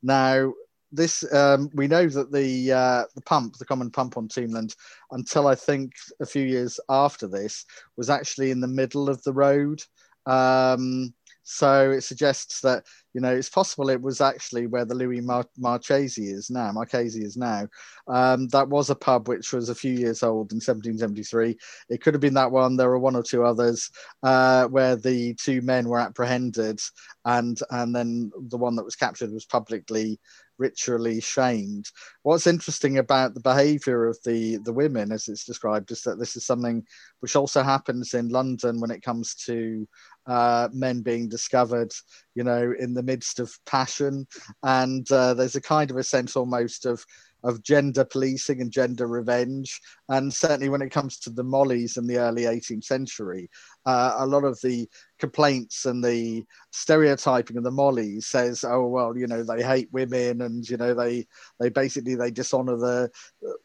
Now, 0.04 0.54
this 0.92 1.26
um, 1.34 1.70
we 1.74 1.88
know 1.88 2.08
that 2.08 2.32
the 2.32 2.72
uh, 2.72 3.04
the 3.16 3.22
pump, 3.22 3.58
the 3.58 3.66
common 3.66 3.92
pump 3.92 4.18
on 4.18 4.28
Tombland, 4.28 4.76
until 5.12 5.48
I 5.48 5.56
think 5.56 5.92
a 6.22 6.26
few 6.26 6.44
years 6.44 6.80
after 6.90 7.28
this, 7.28 7.66
was 7.98 8.10
actually 8.10 8.52
in 8.52 8.62
the 8.62 8.68
middle 8.68 9.10
of 9.10 9.22
the 9.24 9.34
road. 9.34 9.82
Um, 10.26 11.14
so 11.50 11.92
it 11.92 12.02
suggests 12.02 12.60
that 12.60 12.84
you 13.14 13.22
know 13.22 13.34
it's 13.34 13.48
possible 13.48 13.90
it 13.90 14.02
was 14.02 14.20
actually 14.20 14.68
where 14.68 14.84
the 14.84 14.94
Louis 14.94 15.22
Mar- 15.22 15.46
Marchesi 15.58 16.30
is 16.30 16.50
now. 16.50 16.74
Marchesi 16.74 17.24
is 17.24 17.38
now. 17.38 17.70
Um, 18.10 18.50
that 18.50 18.68
was 18.68 18.90
a 18.90 18.96
pub 18.96 19.30
which 19.30 19.54
was 19.54 19.70
a 19.70 19.76
few 19.76 19.94
years 19.94 20.24
old 20.24 20.52
in 20.52 20.58
1773. 20.58 21.58
It 21.88 22.02
could 22.02 22.14
have 22.14 22.20
been 22.20 22.34
that 22.34 22.52
one. 22.52 22.76
There 22.76 22.90
were 22.90 23.00
one 23.00 23.16
or 23.16 23.24
two 23.24 23.46
others 23.46 23.90
uh, 24.24 24.68
where 24.68 24.98
the 24.98 25.36
two 25.36 25.62
men 25.62 25.88
were 25.88 26.00
apprehended, 26.00 26.82
and 27.24 27.58
and 27.72 27.96
then 27.96 28.30
the 28.50 28.58
one 28.58 28.76
that 28.76 28.86
was 28.86 28.98
captured 28.98 29.32
was 29.32 29.46
publicly 29.46 30.20
ritually 30.58 31.22
shamed. 31.22 31.86
What's 32.24 32.48
interesting 32.48 32.98
about 32.98 33.34
the 33.34 33.40
behaviour 33.40 34.08
of 34.08 34.18
the 34.26 34.58
the 34.58 34.74
women, 34.74 35.12
as 35.12 35.28
it's 35.28 35.46
described, 35.46 35.92
is 35.92 36.02
that 36.02 36.20
this 36.20 36.36
is 36.36 36.46
something 36.46 36.86
which 37.22 37.36
also 37.36 37.64
happens 37.64 38.14
in 38.14 38.30
London 38.30 38.80
when 38.80 38.92
it 38.92 39.02
comes 39.02 39.36
to 39.46 39.88
uh, 40.28 40.70
men 40.74 41.02
being 41.02 41.30
discovered, 41.30 41.92
you 42.36 42.44
know, 42.44 42.74
in 42.78 42.94
the 42.94 43.04
midst 43.04 43.40
of 43.40 43.58
passion, 43.66 44.28
and 44.64 45.10
uh, 45.12 45.34
there's 45.34 45.56
a 45.56 45.62
kind 45.62 45.90
of 45.90 45.98
a 45.98 46.04
sense 46.04 46.36
almost 46.36 46.86
of 46.86 47.06
of 47.44 47.64
gender 47.64 48.04
policing 48.04 48.62
and 48.62 48.72
gender 48.72 49.08
revenge. 49.08 49.80
And 50.10 50.34
certainly 50.34 50.70
when 50.70 50.82
it 50.82 50.90
comes 50.90 51.20
to 51.20 51.30
the 51.30 51.44
mollies 51.44 51.98
in 51.98 52.08
the 52.08 52.18
early 52.18 52.44
18th 52.44 52.84
century, 52.84 53.50
uh, 53.86 54.16
a 54.18 54.26
lot 54.26 54.44
of 54.44 54.60
the 54.62 54.90
complaints 55.20 55.86
and 55.86 56.04
the 56.04 56.46
stereotyping 56.72 57.58
of 57.58 57.64
the 57.64 57.72
mollies 57.72 58.28
says, 58.28 58.64
oh, 58.64 58.88
well, 58.88 59.18
you 59.18 59.28
know, 59.28 59.44
they 59.44 59.64
hate 59.64 59.90
women 59.92 60.42
and, 60.42 60.68
you 60.70 60.78
know, 60.78 60.94
they 60.94 61.26
they 61.60 61.70
basically, 61.70 62.16
they 62.16 62.32
dishonor 62.32 62.78
the, 62.78 63.10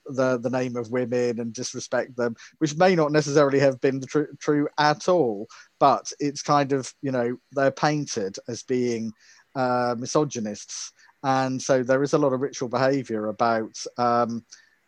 the, 0.07 0.39
the 0.39 0.51
name 0.51 0.77
of 0.77 0.91
women 0.91 1.41
and 1.41 1.53
disrespect 1.53 2.17
them, 2.17 2.35
which 2.59 2.77
may 2.77 2.95
not 2.95 3.13
necessarily 3.13 3.59
have 3.59 3.81
been 3.81 4.01
tr- 4.01 4.35
true 4.39 4.69
at 4.79 5.09
all, 5.09 5.47
but 5.79 6.13
it's 6.21 6.43
kind 6.43 6.73
of, 6.73 6.93
you 7.03 7.11
know, 7.11 7.37
they're 7.53 7.71
painted 7.71 8.37
as 8.49 8.63
being 8.63 9.13
uh, 9.55 9.95
misogynists 9.99 10.93
and 11.23 11.61
so 11.61 11.83
there 11.83 12.03
is 12.03 12.13
a 12.13 12.19
lot 12.19 12.33
of 12.33 12.41
ritual 12.41 12.69
behaviour 12.69 13.29
about 13.29 13.77
um, 13.99 14.45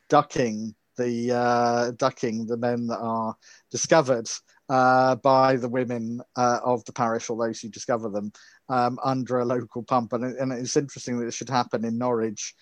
ducking 0.08 0.74
the 0.96 1.32
uh, 1.32 1.90
ducking 1.92 2.46
the 2.46 2.56
men 2.56 2.86
that 2.86 2.98
are 2.98 3.34
discovered 3.70 4.28
uh, 4.68 5.16
by 5.16 5.56
the 5.56 5.68
women 5.68 6.20
uh, 6.36 6.60
of 6.64 6.84
the 6.84 6.92
parish 6.92 7.28
or 7.28 7.36
those 7.36 7.60
who 7.60 7.68
discover 7.68 8.08
them 8.08 8.32
um, 8.68 8.98
under 9.04 9.40
a 9.40 9.44
local 9.44 9.82
pump. 9.82 10.12
And, 10.12 10.24
and, 10.24 10.52
it's 10.52 10.76
interesting 10.76 11.18
that 11.18 11.26
it 11.26 11.34
should 11.34 11.50
happen 11.50 11.84
in 11.84 11.98
Norwich 11.98 12.54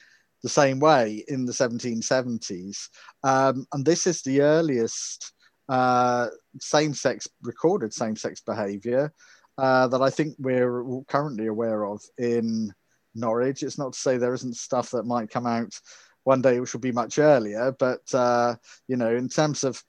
the 0.43 0.49
same 0.49 0.81
way 0.81 1.25
in 1.29 1.45
the 1.45 1.53
1770s. 1.53 2.89
Um, 3.23 3.67
and 3.73 3.85
this 3.85 4.07
is 4.07 4.23
the 4.23 4.41
earliest 4.41 5.33
uh, 5.69 6.29
same 6.61 6.93
sex 6.93 7.29
recorded 7.43 7.95
same 7.95 8.17
sex 8.17 8.41
behaviour 8.41 9.13
uh, 9.59 9.87
that 9.87 10.03
I 10.03 10.11
think 10.11 10.35
we're 10.39 11.03
currently 11.09 11.47
aware 11.47 11.87
of 11.87 12.03
in 12.19 12.75
Norwich. 13.14 13.62
It's 13.62 13.79
not 13.79 13.92
to 13.92 13.98
say 13.98 14.16
there 14.16 14.35
isn't 14.35 14.57
stuff 14.57 14.90
that 14.90 15.05
might 15.05 15.31
come 15.31 15.46
out 15.46 15.79
one 16.25 16.42
day 16.42 16.61
which 16.61 16.72
will 16.72 16.81
be 16.81 16.92
much 16.92 17.18
earlier, 17.18 17.75
but 17.79 18.03
uh, 18.14 18.55
you 18.87 18.96
know, 18.96 19.14
in 19.14 19.29
terms 19.29 19.64
of 19.64 19.83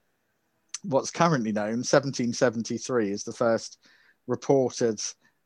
what's 0.82 1.10
currently 1.10 1.52
known, 1.52 1.78
1773 1.78 3.10
is 3.10 3.24
the 3.24 3.32
first 3.32 3.78
reported 4.26 5.00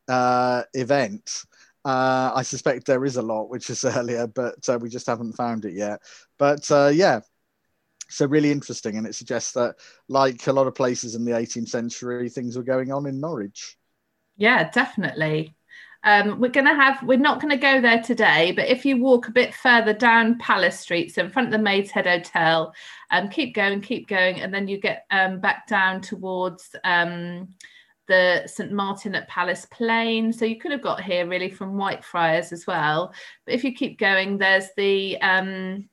uh, 0.07 0.63
event. 0.73 1.43
Uh, 1.85 2.31
I 2.35 2.41
suspect 2.41 2.85
there 2.85 3.05
is 3.05 3.17
a 3.17 3.21
lot 3.21 3.49
which 3.49 3.69
is 3.69 3.85
earlier, 3.85 4.27
but 4.27 4.67
uh, 4.67 4.77
we 4.79 4.89
just 4.89 5.07
haven't 5.07 5.33
found 5.33 5.65
it 5.65 5.73
yet. 5.73 6.01
But 6.37 6.69
uh, 6.71 6.91
yeah, 6.93 7.21
so 8.09 8.25
really 8.25 8.51
interesting, 8.51 8.97
and 8.97 9.05
it 9.05 9.15
suggests 9.15 9.53
that, 9.53 9.75
like 10.07 10.47
a 10.47 10.53
lot 10.53 10.67
of 10.67 10.75
places 10.75 11.15
in 11.15 11.23
the 11.23 11.31
18th 11.31 11.69
century, 11.69 12.29
things 12.29 12.57
were 12.57 12.63
going 12.63 12.91
on 12.91 13.05
in 13.05 13.19
Norwich. 13.19 13.77
Yeah, 14.35 14.69
definitely. 14.71 15.55
Um, 16.03 16.39
we're 16.39 16.49
going 16.49 16.67
to 16.67 16.73
have, 16.73 17.03
we're 17.03 17.17
not 17.17 17.41
going 17.41 17.51
to 17.51 17.61
go 17.61 17.81
there 17.81 18.01
today, 18.01 18.53
but 18.53 18.67
if 18.67 18.85
you 18.85 18.97
walk 18.97 19.27
a 19.27 19.31
bit 19.31 19.53
further 19.53 19.93
down 19.93 20.37
Palace 20.37 20.79
Street, 20.79 21.13
so 21.13 21.21
in 21.23 21.29
front 21.29 21.49
of 21.49 21.51
the 21.51 21.57
Maid's 21.57 21.91
Head 21.91 22.07
Hotel, 22.07 22.73
um, 23.11 23.29
keep 23.29 23.53
going, 23.53 23.81
keep 23.81 24.07
going, 24.07 24.39
and 24.39 24.53
then 24.53 24.67
you 24.67 24.79
get 24.79 25.05
um, 25.11 25.39
back 25.39 25.67
down 25.67 26.01
towards 26.01 26.75
um, 26.83 27.49
the 28.07 28.43
St 28.47 28.71
Martin 28.71 29.15
at 29.15 29.27
Palace 29.27 29.67
Plain. 29.71 30.33
So 30.33 30.45
you 30.45 30.57
could 30.57 30.71
have 30.71 30.81
got 30.81 31.01
here 31.01 31.27
really 31.27 31.49
from 31.49 31.75
Whitefriars 31.75 32.51
as 32.51 32.65
well. 32.65 33.13
But 33.45 33.55
if 33.55 33.63
you 33.63 33.73
keep 33.73 33.99
going, 33.99 34.37
there's 34.37 34.69
the 34.75 35.19
um, 35.21 35.89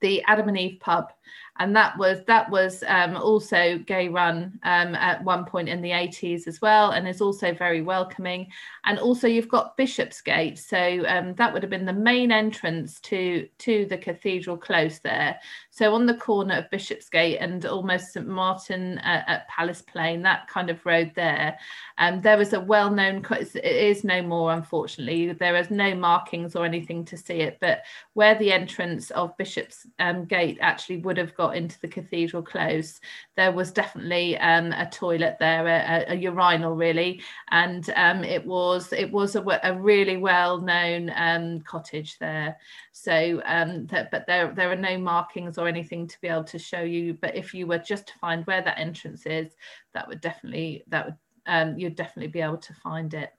the 0.00 0.22
Adam 0.26 0.48
and 0.48 0.58
Eve 0.58 0.80
pub 0.80 1.12
and 1.58 1.74
that 1.76 1.96
was 1.96 2.24
that 2.26 2.50
was 2.50 2.82
um, 2.88 3.16
also 3.16 3.78
gay 3.78 4.08
run 4.08 4.58
um, 4.64 4.94
at 4.96 5.22
one 5.22 5.44
point 5.44 5.68
in 5.68 5.80
the 5.80 5.90
80s 5.90 6.48
as 6.48 6.60
well 6.60 6.90
and 6.90 7.06
is 7.06 7.20
also 7.20 7.54
very 7.54 7.80
welcoming. 7.80 8.48
And 8.84 8.98
also 8.98 9.28
you've 9.28 9.48
got 9.48 9.76
bishopsgate 9.76 10.58
so 10.58 11.04
um, 11.06 11.34
that 11.34 11.52
would 11.52 11.62
have 11.62 11.70
been 11.70 11.84
the 11.84 11.92
main 11.92 12.32
entrance 12.32 12.98
to 13.00 13.48
to 13.58 13.86
the 13.86 13.98
cathedral 13.98 14.56
close 14.56 14.98
there 14.98 15.38
so 15.74 15.94
on 15.94 16.06
the 16.06 16.14
corner 16.14 16.58
of 16.58 16.70
bishopsgate 16.70 17.38
and 17.40 17.66
almost 17.66 18.12
st 18.12 18.26
martin 18.26 18.98
uh, 18.98 19.22
at 19.26 19.48
palace 19.48 19.82
plain 19.82 20.22
that 20.22 20.46
kind 20.48 20.70
of 20.70 20.84
road 20.86 21.10
there 21.14 21.58
um, 21.98 22.20
there 22.20 22.38
was 22.38 22.52
a 22.52 22.60
well-known 22.60 23.24
it 23.30 23.64
is 23.64 24.04
no 24.04 24.22
more 24.22 24.52
unfortunately 24.52 25.32
there 25.32 25.56
is 25.56 25.70
no 25.70 25.94
markings 25.94 26.54
or 26.54 26.64
anything 26.64 27.04
to 27.04 27.16
see 27.16 27.40
it 27.40 27.58
but 27.60 27.82
where 28.12 28.36
the 28.38 28.52
entrance 28.52 29.10
of 29.12 29.36
bishop's 29.36 29.86
um, 29.98 30.24
gate 30.24 30.58
actually 30.60 30.98
would 30.98 31.16
have 31.16 31.34
got 31.34 31.56
into 31.56 31.80
the 31.80 31.88
cathedral 31.88 32.42
close, 32.42 33.00
there 33.36 33.52
was 33.52 33.72
definitely 33.72 34.38
um, 34.38 34.72
a 34.72 34.88
toilet 34.90 35.36
there, 35.40 35.66
a, 35.66 36.12
a 36.12 36.14
urinal 36.14 36.74
really, 36.74 37.22
and 37.50 37.90
um, 37.96 38.22
it 38.24 38.44
was 38.44 38.92
it 38.92 39.10
was 39.10 39.36
a, 39.36 39.60
a 39.62 39.74
really 39.74 40.16
well 40.16 40.60
known 40.60 41.12
um, 41.16 41.60
cottage 41.60 42.18
there. 42.18 42.56
So, 42.92 43.42
um, 43.44 43.86
but 43.90 44.24
there 44.26 44.52
there 44.54 44.70
are 44.70 44.76
no 44.76 44.98
markings 44.98 45.58
or 45.58 45.63
anything 45.66 46.06
to 46.06 46.20
be 46.20 46.28
able 46.28 46.44
to 46.44 46.58
show 46.58 46.82
you. 46.82 47.14
But 47.14 47.36
if 47.36 47.54
you 47.54 47.66
were 47.66 47.78
just 47.78 48.06
to 48.08 48.18
find 48.20 48.46
where 48.46 48.62
that 48.62 48.78
entrance 48.78 49.26
is, 49.26 49.52
that 49.92 50.08
would 50.08 50.20
definitely 50.20 50.84
that 50.88 51.06
would 51.06 51.16
um, 51.46 51.78
you'd 51.78 51.96
definitely 51.96 52.30
be 52.30 52.40
able 52.40 52.58
to 52.58 52.74
find 52.74 53.12
it. 53.14 53.30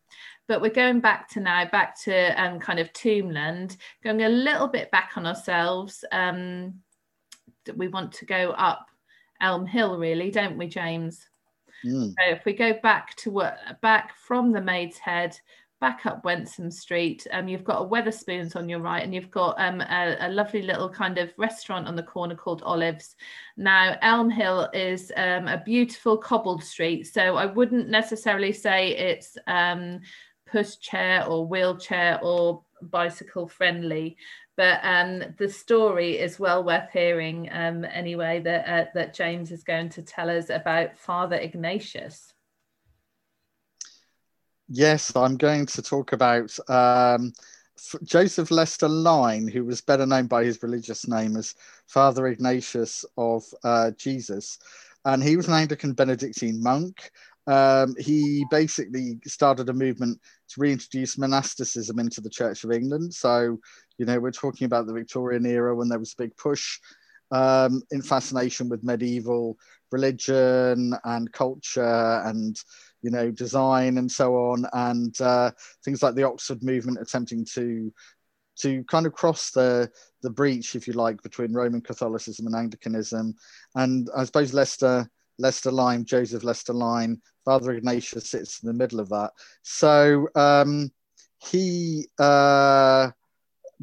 But 0.48 0.62
we're 0.62 0.70
going 0.70 1.00
back 1.00 1.28
to 1.30 1.40
now, 1.40 1.66
back 1.66 2.00
to 2.04 2.42
um, 2.42 2.60
kind 2.60 2.80
of 2.80 2.94
Tombland, 2.94 3.78
going 4.04 4.22
a 4.24 4.30
little 4.30 4.68
bit 4.68 4.92
back 4.92 5.14
on 5.16 5.26
ourselves. 5.26 6.06
Um, 6.12 6.76
we 7.76 7.88
want 7.88 8.12
to 8.14 8.26
go 8.26 8.52
up 8.52 8.88
Elm 9.42 9.66
Hill, 9.66 9.98
really, 9.98 10.30
don't 10.30 10.58
we, 10.58 10.68
James? 10.68 11.28
Mm. 11.84 12.10
So 12.10 12.32
if 12.32 12.46
we 12.46 12.54
go 12.54 12.74
back 12.82 13.16
to 13.18 13.32
what 13.32 13.58
back 13.82 14.16
from 14.16 14.52
the 14.52 14.62
Maid's 14.62 14.98
Head, 14.98 15.38
back 15.86 16.08
up 16.08 16.24
Wensum 16.24 16.74
Street, 16.74 17.28
um, 17.32 17.48
you've 17.48 17.64
got 17.64 17.80
a 17.80 17.86
Wetherspoons 17.86 18.56
on 18.56 18.68
your 18.68 18.80
right, 18.80 19.04
and 19.04 19.14
you've 19.14 19.30
got 19.30 19.54
um, 19.60 19.82
a, 19.82 20.18
a, 20.20 20.30
lovely 20.30 20.64
little 20.64 20.90
kind 20.90 21.20
of 21.20 21.32
restaurant 21.38 21.88
on 21.88 21.96
the 21.96 22.02
corner 22.02 22.34
called 22.34 22.64
Olives. 22.64 23.16
Now, 23.56 23.96
Elm 24.02 24.32
Hill 24.32 24.68
is 24.74 25.12
um, 25.16 25.48
a 25.48 25.62
beautiful 25.64 26.18
cobbled 26.18 26.64
street, 26.64 27.04
so 27.06 27.36
I 27.36 27.46
wouldn't 27.46 27.88
necessarily 27.88 28.52
say 28.52 28.96
it's 28.96 29.38
um, 29.46 30.00
push 30.48 30.76
or 31.28 31.46
wheelchair 31.46 32.20
or 32.24 32.64
bicycle 32.82 33.48
friendly 33.48 34.18
but 34.58 34.80
um, 34.84 35.22
the 35.38 35.50
story 35.50 36.18
is 36.18 36.40
well 36.40 36.64
worth 36.64 36.90
hearing 36.92 37.50
um, 37.52 37.84
anyway 37.84 38.40
that, 38.40 38.66
uh, 38.68 38.86
that 38.94 39.14
James 39.14 39.52
is 39.52 39.66
going 39.66 39.90
to 39.90 40.02
tell 40.02 40.30
us 40.30 40.50
about 40.50 40.98
Father 40.98 41.36
Ignatius. 41.36 42.35
Yes, 44.68 45.16
I'm 45.16 45.38
going 45.38 45.66
to 45.68 45.82
talk 45.82 46.14
about 46.14 46.58
um, 46.70 47.34
Joseph 48.04 48.50
Leycester 48.50 48.88
Lyne, 48.90 49.48
who 49.48 49.64
was 49.64 49.82
better 49.82 50.06
known 50.06 50.28
by 50.28 50.44
his 50.44 50.62
religious 50.64 51.08
name 51.08 51.38
as 51.38 51.54
Father 51.88 52.28
Ignatius 52.28 53.06
of 53.18 53.44
uh, 53.64 53.92
Jesus. 53.92 54.58
And 55.06 55.22
he 55.22 55.38
was 55.38 55.48
an 55.48 55.54
Anglican 55.54 55.94
Benedictine 55.94 56.62
monk. 56.64 57.12
Um, 57.46 57.96
he 58.00 58.44
basically 58.50 59.20
started 59.28 59.70
a 59.70 59.74
movement 59.74 60.20
to 60.50 60.60
reintroduce 60.60 61.16
monasticism 61.18 62.00
into 62.00 62.22
the 62.22 62.30
Church 62.30 62.64
of 62.64 62.72
England. 62.72 63.14
So 63.14 63.60
you 63.98 64.06
know, 64.06 64.20
we're 64.20 64.32
talking 64.32 64.66
about 64.66 64.88
the 64.88 64.94
Victorian 64.94 65.46
era 65.46 65.76
when 65.76 65.90
there 65.90 66.00
was 66.00 66.14
a 66.14 66.24
big 66.24 66.36
push 66.38 66.80
um, 67.32 67.82
in 67.92 68.02
fascination 68.02 68.70
with 68.70 68.84
medieval 68.84 69.58
religion 69.92 70.94
and 71.04 71.32
culture 71.32 72.22
and 72.26 72.58
you 73.06 73.12
know 73.12 73.30
design 73.30 74.00
and 74.00 74.12
so 74.12 74.36
on, 74.36 74.66
and 74.74 75.22
uh, 75.22 75.52
things 75.84 76.02
like 76.02 76.16
the 76.16 76.24
Oxford 76.24 76.64
movement 76.64 76.98
attempting 77.00 77.46
to 77.54 77.94
to 78.58 78.84
kind 78.86 79.06
of 79.06 79.14
cross 79.14 79.52
the 79.52 79.92
the 80.24 80.30
breach, 80.32 80.76
if 80.76 80.88
you 80.88 80.94
like, 80.94 81.22
between 81.22 81.54
Roman 81.54 81.82
Catholicism 81.82 82.48
and 82.48 82.56
Anglicanism. 82.56 83.36
And 83.76 84.10
I 84.18 84.24
suppose 84.24 84.54
Leycester 84.54 85.08
Leycester 85.40 85.72
Lyne, 85.72 86.04
Joseph 86.04 86.42
Leycester 86.42 86.74
Lyne, 86.74 87.22
Father 87.44 87.74
Ignatius 87.74 88.28
sits 88.28 88.64
in 88.64 88.68
the 88.68 88.74
middle 88.74 89.00
of 89.00 89.10
that. 89.10 89.32
So 89.62 90.28
um, 90.34 90.92
he 91.52 92.08
uh, 92.18 93.12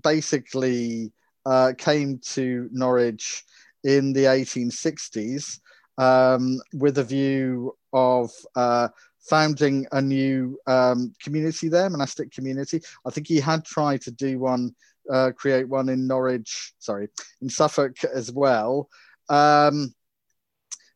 basically 0.03 1.13
uh, 1.47 1.75
came 1.79 2.19
to 2.35 2.69
Norwich 2.73 3.45
in 3.85 4.13
the 4.13 4.25
1860s 4.25 5.61
um, 5.99 6.61
with 6.73 6.99
a 6.99 7.05
view 7.05 7.77
of 7.93 8.31
uh, 8.57 8.89
founding 9.29 9.87
a 9.93 10.01
new 10.01 10.59
um, 10.67 11.13
community 11.23 11.69
there, 11.69 11.89
monastic 11.89 12.33
community. 12.33 12.81
I 13.07 13.11
think 13.11 13.27
he 13.27 13.41
had 13.41 13.65
tried 13.65 14.03
to 14.03 14.11
do 14.11 14.39
one, 14.39 14.75
uh, 15.11 15.31
create 15.37 15.69
one 15.69 15.89
in 15.89 16.07
Norwich, 16.07 16.73
sorry, 16.79 17.09
in 17.41 17.49
Suffolk 17.49 18.05
as 18.05 18.33
well. 18.33 18.89
Um, 19.29 19.95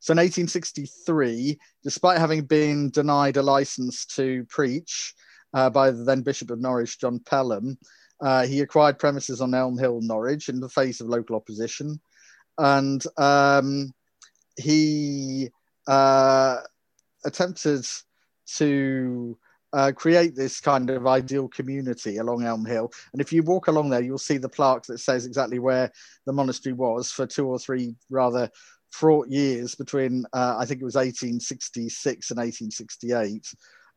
so 0.01 0.13
in 0.13 0.19
1863, 0.19 1.59
despite 1.83 2.19
having 2.19 2.43
been 2.43 2.91
denied 2.91 3.37
a 3.37 3.43
license 3.43 4.07
to 4.07 4.45
preach 4.49 5.15
uh, 5.55 5.71
by 5.71 5.91
the 5.91 6.05
then 6.05 6.23
Bishop 6.23 6.51
of 6.51 6.61
Norwich, 6.61 7.01
John 7.01 7.19
Pelham, 7.19 7.79
uh, 8.21 8.47
he 8.47 8.61
acquired 8.61 8.99
premises 8.99 9.41
on 9.41 9.55
Elm 9.55 9.77
Hill, 9.79 10.01
Norwich, 10.01 10.49
in 10.49 10.61
the 10.61 10.69
face 10.69 11.01
of 11.01 11.09
local 11.09 11.37
opposition. 11.37 12.01
And 12.59 13.03
um, 13.19 13.93
he 14.59 15.51
uh, 15.87 16.59
attempted 17.25 17.85
to 18.57 19.37
uh, 19.73 19.93
create 19.93 20.35
this 20.35 20.61
kind 20.61 20.91
of 20.91 21.07
ideal 21.07 21.49
community 21.49 22.19
along 22.19 22.45
Elm 22.45 22.65
Hill. 22.65 22.91
And 23.13 23.21
if 23.21 23.33
you 23.33 23.43
walk 23.43 23.69
along 23.69 23.91
there, 23.91 24.03
you'll 24.03 24.19
see 24.19 24.39
the 24.39 24.49
plaque 24.49 24.85
that 24.85 24.99
says 24.99 25.27
exactly 25.27 25.59
where 25.59 25.91
the 26.25 26.33
monastery 26.33 26.73
was 26.73 27.11
for 27.11 27.27
two 27.27 27.47
or 27.47 27.59
three 27.59 27.95
rather 28.11 28.51
fraught 28.91 29.29
years 29.29 29.75
between, 29.75 30.25
uh, 30.33 30.57
I 30.59 30.65
think 30.65 30.81
it 30.81 30.85
was 30.85 30.95
1866 30.95 32.31
and 32.31 32.39
1868 32.39 33.55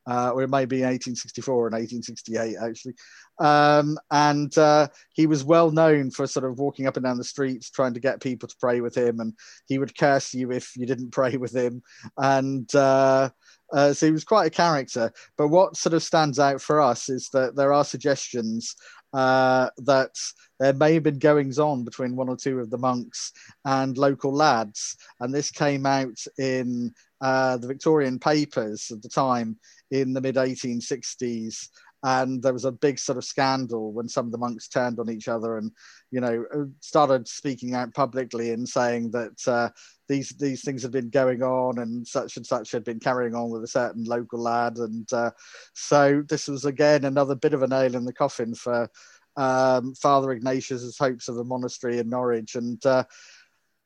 uh, 0.09 0.31
or 0.31 0.41
it 0.41 0.49
may 0.49 0.65
be 0.65 0.77
1864 0.77 1.67
and 1.67 1.73
1868 1.73 2.55
actually. 2.62 2.95
Um, 3.39 3.97
and 4.09 4.55
uh, 4.57 4.88
he 5.13 5.27
was 5.27 5.43
well 5.43 5.71
known 5.71 6.09
for 6.09 6.25
sort 6.25 6.45
of 6.45 6.57
walking 6.57 6.88
up 6.88 6.97
and 6.97 7.05
down 7.05 7.17
the 7.17 7.23
streets 7.23 7.69
trying 7.69 7.93
to 7.93 7.99
get 7.99 8.21
people 8.21 8.49
to 8.49 8.55
pray 8.59 8.81
with 8.81 8.95
him, 8.95 9.19
and 9.19 9.33
he 9.67 9.77
would 9.77 9.97
curse 9.97 10.33
you 10.33 10.51
if 10.51 10.75
you 10.75 10.85
didn't 10.85 11.12
pray 11.12 11.38
with 11.38 11.55
him. 11.55 11.83
And 12.17 12.73
uh, 12.73 13.29
uh, 13.73 13.93
so 13.93 14.05
he 14.05 14.12
was 14.12 14.23
quite 14.23 14.47
a 14.47 14.51
character. 14.51 15.12
But 15.38 15.49
what 15.49 15.77
sort 15.77 15.93
of 15.93 16.03
stands 16.03 16.39
out 16.39 16.62
for 16.62 16.82
us 16.82 17.10
is 17.10 17.29
that 17.34 17.55
there 17.55 17.73
are 17.73 17.84
suggestions 17.84 18.75
uh, 19.13 19.69
that 19.77 20.12
there 20.60 20.73
may 20.73 20.93
have 20.93 21.03
been 21.03 21.19
goings 21.19 21.60
on 21.60 21.84
between 21.84 22.15
one 22.15 22.29
or 22.29 22.36
two 22.36 22.60
of 22.60 22.69
the 22.69 22.77
monks 22.77 23.32
and 23.65 23.97
local 23.97 24.34
lads. 24.34 24.95
And 25.19 25.34
this 25.34 25.51
came 25.51 25.86
out 25.86 26.17
in 26.38 26.93
uh, 27.21 27.58
the 27.58 27.67
Victorian 27.67 28.19
papers 28.19 28.91
at 28.91 29.01
the 29.01 29.10
time 29.10 29.58
in 29.91 30.13
the 30.13 30.21
mid 30.21 30.36
1860s 30.36 31.69
and 32.03 32.41
there 32.41 32.53
was 32.53 32.65
a 32.65 32.71
big 32.71 32.97
sort 32.97 33.17
of 33.17 33.25
scandal 33.25 33.91
when 33.91 34.07
some 34.07 34.25
of 34.25 34.31
the 34.31 34.38
monks 34.38 34.67
turned 34.67 34.99
on 34.99 35.09
each 35.09 35.27
other 35.27 35.57
and 35.57 35.71
you 36.12 36.21
know 36.21 36.45
uh, 36.55 36.63
started 36.79 37.27
speaking 37.27 37.75
out 37.75 37.93
publicly 37.93 38.51
and 38.51 38.67
saying 38.67 39.12
that 39.12 39.47
uh, 39.47 39.69
these 40.07 40.29
these 40.39 40.63
things 40.63 40.81
had 40.81 40.91
been 40.91 41.09
going 41.09 41.43
on 41.43 41.79
and 41.79 42.07
such 42.07 42.38
and 42.38 42.45
such 42.45 42.71
had 42.71 42.83
been 42.83 42.99
carrying 42.99 43.35
on 43.35 43.49
with 43.49 43.63
a 43.63 43.67
certain 43.67 44.03
local 44.05 44.41
lad. 44.41 44.77
And 44.77 45.12
uh, 45.13 45.31
so 45.73 46.23
this 46.27 46.47
was 46.47 46.65
again 46.65 47.05
another 47.05 47.35
bit 47.35 47.53
of 47.53 47.63
a 47.63 47.67
nail 47.67 47.95
in 47.95 48.05
the 48.05 48.13
coffin 48.13 48.55
for 48.55 48.89
um, 49.38 49.93
father 49.95 50.31
ignatius's 50.31 50.97
hopes 50.97 51.27
of 51.27 51.38
a 51.38 51.43
monastery 51.43 51.99
in 51.99 52.09
norwich. 52.09 52.55
And 52.55 52.83
uh, 52.85 53.03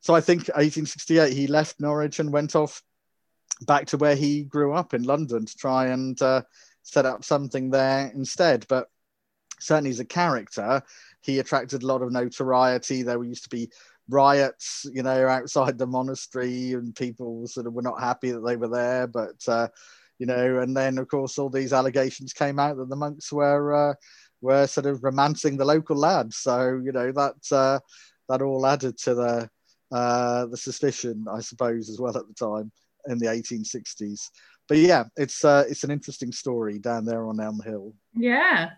so 0.02 0.14
i 0.14 0.20
think 0.20 0.40
1868 0.50 1.32
he 1.32 1.48
left 1.48 1.80
norwich 1.80 2.20
and 2.20 2.34
went 2.34 2.58
off 2.58 2.84
back 3.62 3.86
to 3.88 3.98
where 3.98 4.16
he 4.16 4.44
grew 4.44 4.74
up 4.74 4.94
in 4.94 5.04
London 5.04 5.46
to 5.46 5.56
try 5.56 5.88
and 5.88 6.22
uh, 6.22 6.42
set 6.84 7.06
up 7.06 7.24
something 7.24 7.70
there 7.70 8.12
instead. 8.14 8.66
But 8.70 8.88
certainly 9.60 9.90
as 9.90 10.00
a 10.00 10.06
character, 10.06 10.82
he 11.22 11.40
attracted 11.40 11.84
a 11.84 11.88
lot 11.88 12.02
of 12.02 12.12
notoriety. 12.12 13.02
There 13.02 13.24
used 13.24 13.44
to 13.44 13.50
be 13.50 13.70
riots, 14.10 14.86
you 14.94 15.04
know, 15.04 15.28
outside 15.28 15.78
the 15.78 15.88
monastery, 15.88 16.74
and 16.74 16.96
people 16.96 17.48
sort 17.48 17.68
of 17.68 17.74
were 17.74 17.82
not 17.82 18.00
happy 18.00 18.32
that 18.32 18.46
they 18.46 18.58
were 18.58 18.70
there. 18.70 19.08
But 19.08 19.38
uh, 19.48 19.70
you 20.20 20.26
know, 20.26 20.60
and 20.60 20.76
then 20.76 20.98
of 20.98 21.08
course 21.08 21.40
all 21.40 21.50
these 21.50 21.74
allegations 21.74 22.34
came 22.34 22.60
out 22.60 22.78
that 22.78 22.90
the 22.90 22.96
monks 22.96 23.32
were 23.32 23.92
uh, 23.92 23.94
were 24.42 24.68
sort 24.68 24.86
of 24.86 25.04
romancing 25.04 25.58
the 25.58 25.66
local 25.66 25.96
lads. 25.98 26.38
So 26.38 26.82
you 26.84 26.92
know 26.92 27.12
that 27.12 27.36
uh, 27.52 27.80
that 28.30 28.42
all 28.42 28.66
added 28.66 28.98
to 29.00 29.16
the 29.16 29.50
uh, 29.92 30.46
the 30.48 30.58
suspicion, 30.58 31.26
I 31.32 31.40
suppose, 31.42 31.90
as 31.90 32.00
well 32.00 32.18
at 32.18 32.28
the 32.28 32.34
time 32.34 32.72
in 33.08 33.20
the 33.20 33.28
1860s. 33.28 34.30
But 34.68 34.78
yeah, 34.78 35.06
it's 35.16 35.44
uh, 35.44 35.66
it's 35.70 35.84
an 35.84 35.92
interesting 35.92 36.32
story 36.32 36.80
down 36.80 37.06
there 37.06 37.28
on 37.28 37.40
Elm 37.40 37.62
Hill. 37.64 37.94
Yeah. 38.16 38.72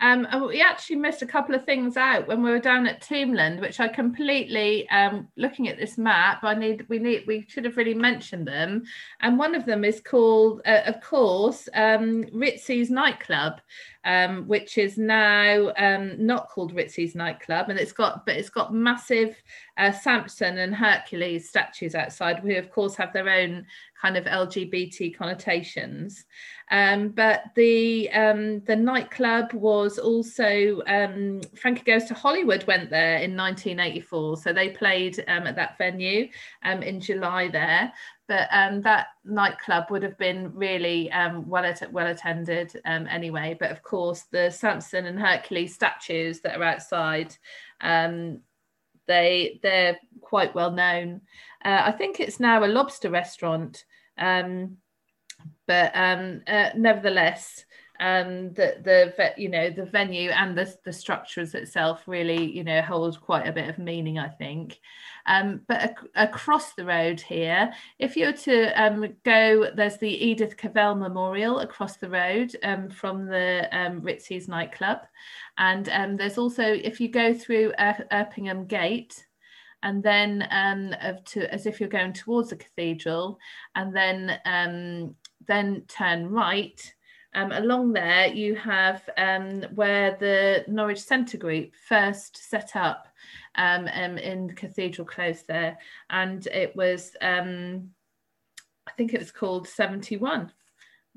Um, 0.00 0.26
we 0.48 0.60
actually 0.60 0.96
missed 0.96 1.22
a 1.22 1.26
couple 1.26 1.54
of 1.54 1.64
things 1.64 1.96
out 1.96 2.26
when 2.26 2.42
we 2.42 2.50
were 2.50 2.58
down 2.58 2.86
at 2.86 3.00
Tombland, 3.00 3.60
which 3.60 3.78
I 3.80 3.88
completely 3.88 4.88
um, 4.90 5.28
looking 5.36 5.68
at 5.68 5.78
this 5.78 5.96
map. 5.96 6.42
I 6.42 6.54
need 6.54 6.84
we 6.88 6.98
need 6.98 7.24
we 7.26 7.46
should 7.48 7.64
have 7.64 7.76
really 7.76 7.94
mentioned 7.94 8.46
them, 8.46 8.82
and 9.20 9.38
one 9.38 9.54
of 9.54 9.64
them 9.64 9.84
is 9.84 10.00
called, 10.00 10.62
uh, 10.66 10.82
of 10.86 11.00
course, 11.00 11.68
um, 11.74 12.24
Ritzy's 12.34 12.90
nightclub, 12.90 13.60
um, 14.04 14.48
which 14.48 14.78
is 14.78 14.98
now 14.98 15.72
um, 15.78 16.14
not 16.18 16.48
called 16.50 16.74
Ritzy's 16.74 17.14
nightclub, 17.14 17.70
and 17.70 17.78
it's 17.78 17.92
got 17.92 18.26
but 18.26 18.36
it's 18.36 18.50
got 18.50 18.74
massive 18.74 19.36
uh, 19.78 19.92
Samson 19.92 20.58
and 20.58 20.74
Hercules 20.74 21.48
statues 21.48 21.94
outside, 21.94 22.40
who 22.40 22.56
of 22.56 22.70
course 22.70 22.96
have 22.96 23.12
their 23.12 23.28
own 23.28 23.64
kind 24.04 24.18
of 24.18 24.24
LGBT 24.26 25.16
connotations. 25.16 26.26
Um, 26.70 27.08
but 27.08 27.44
the 27.56 28.10
um, 28.10 28.60
the 28.60 28.76
nightclub 28.76 29.54
was 29.54 29.98
also 29.98 30.82
um, 30.86 31.40
Frankie 31.56 31.84
Goes 31.84 32.04
to 32.04 32.14
Hollywood 32.14 32.66
went 32.66 32.90
there 32.90 33.16
in 33.16 33.34
1984, 33.34 34.36
so 34.36 34.52
they 34.52 34.68
played 34.68 35.24
um, 35.26 35.46
at 35.46 35.56
that 35.56 35.78
venue 35.78 36.28
um, 36.64 36.82
in 36.82 37.00
July 37.00 37.48
there. 37.48 37.92
But 38.28 38.48
um, 38.52 38.82
that 38.82 39.06
nightclub 39.24 39.84
would 39.90 40.02
have 40.02 40.18
been 40.18 40.54
really 40.54 41.10
well 41.46 41.64
at- 41.64 41.92
well 41.92 42.08
attended 42.08 42.78
anyway. 42.84 43.56
But 43.58 43.70
of 43.70 43.82
course, 43.82 44.24
the 44.30 44.50
Samson 44.50 45.06
and 45.06 45.18
Hercules 45.18 45.74
statues 45.74 46.40
that 46.40 46.58
are 46.58 46.62
outside 46.62 47.34
they 49.06 49.60
they're 49.62 49.98
quite 50.20 50.54
well 50.54 50.70
known. 50.70 51.20
Uh, 51.64 51.82
I 51.84 51.92
think 51.92 52.20
it's 52.20 52.40
now 52.40 52.64
a 52.64 52.66
lobster 52.66 53.10
restaurant, 53.10 53.84
um, 54.18 54.78
but 55.66 55.92
um, 55.94 56.42
uh, 56.46 56.70
nevertheless, 56.76 57.64
um, 58.00 58.52
the 58.54 58.76
the 58.82 59.32
you 59.36 59.48
know 59.48 59.70
the 59.70 59.84
venue 59.84 60.30
and 60.30 60.58
the 60.58 60.74
the 60.84 60.92
structures 60.92 61.54
itself 61.54 62.02
really 62.08 62.50
you 62.50 62.64
know 62.64 62.82
hold 62.82 63.20
quite 63.20 63.46
a 63.46 63.52
bit 63.52 63.68
of 63.68 63.78
meaning, 63.78 64.18
I 64.18 64.28
think. 64.28 64.80
Um, 65.26 65.62
but 65.68 65.82
ac- 65.82 66.10
across 66.16 66.74
the 66.74 66.84
road 66.84 67.20
here, 67.20 67.72
if 67.98 68.16
you 68.16 68.26
were 68.26 68.32
to 68.32 68.82
um, 68.82 69.06
go, 69.24 69.70
there's 69.74 69.96
the 69.96 70.10
Edith 70.10 70.56
Cavell 70.56 70.96
Memorial 70.96 71.60
across 71.60 71.96
the 71.96 72.10
road 72.10 72.54
um, 72.62 72.90
from 72.90 73.26
the 73.26 73.68
um, 73.72 74.02
Ritzy's 74.02 74.48
nightclub. 74.48 74.98
And 75.56 75.88
um, 75.88 76.16
there's 76.16 76.36
also, 76.36 76.62
if 76.62 77.00
you 77.00 77.08
go 77.08 77.32
through 77.32 77.72
er- 77.80 78.06
Erpingham 78.12 78.66
Gate, 78.66 79.24
and 79.84 80.02
then 80.02 80.48
um, 80.50 80.94
to, 81.26 81.52
as 81.52 81.66
if 81.66 81.78
you're 81.78 81.88
going 81.88 82.12
towards 82.12 82.50
the 82.50 82.56
cathedral, 82.56 83.38
and 83.76 83.94
then 83.94 84.40
um, 84.44 85.14
then 85.46 85.84
turn 85.86 86.28
right. 86.28 86.92
Um, 87.36 87.52
along 87.52 87.92
there, 87.92 88.28
you 88.28 88.54
have 88.54 89.08
um, 89.16 89.62
where 89.74 90.16
the 90.18 90.64
Norwich 90.68 91.02
Centre 91.02 91.36
Group 91.36 91.74
first 91.88 92.36
set 92.48 92.76
up 92.76 93.08
um, 93.56 93.88
um, 93.92 94.18
in 94.18 94.54
Cathedral 94.54 95.06
Close 95.06 95.42
there, 95.42 95.76
and 96.10 96.46
it 96.48 96.74
was 96.74 97.14
I 98.86 98.90
think 98.96 99.14
it 99.14 99.20
was 99.20 99.30
called 99.30 99.68
71 99.68 100.52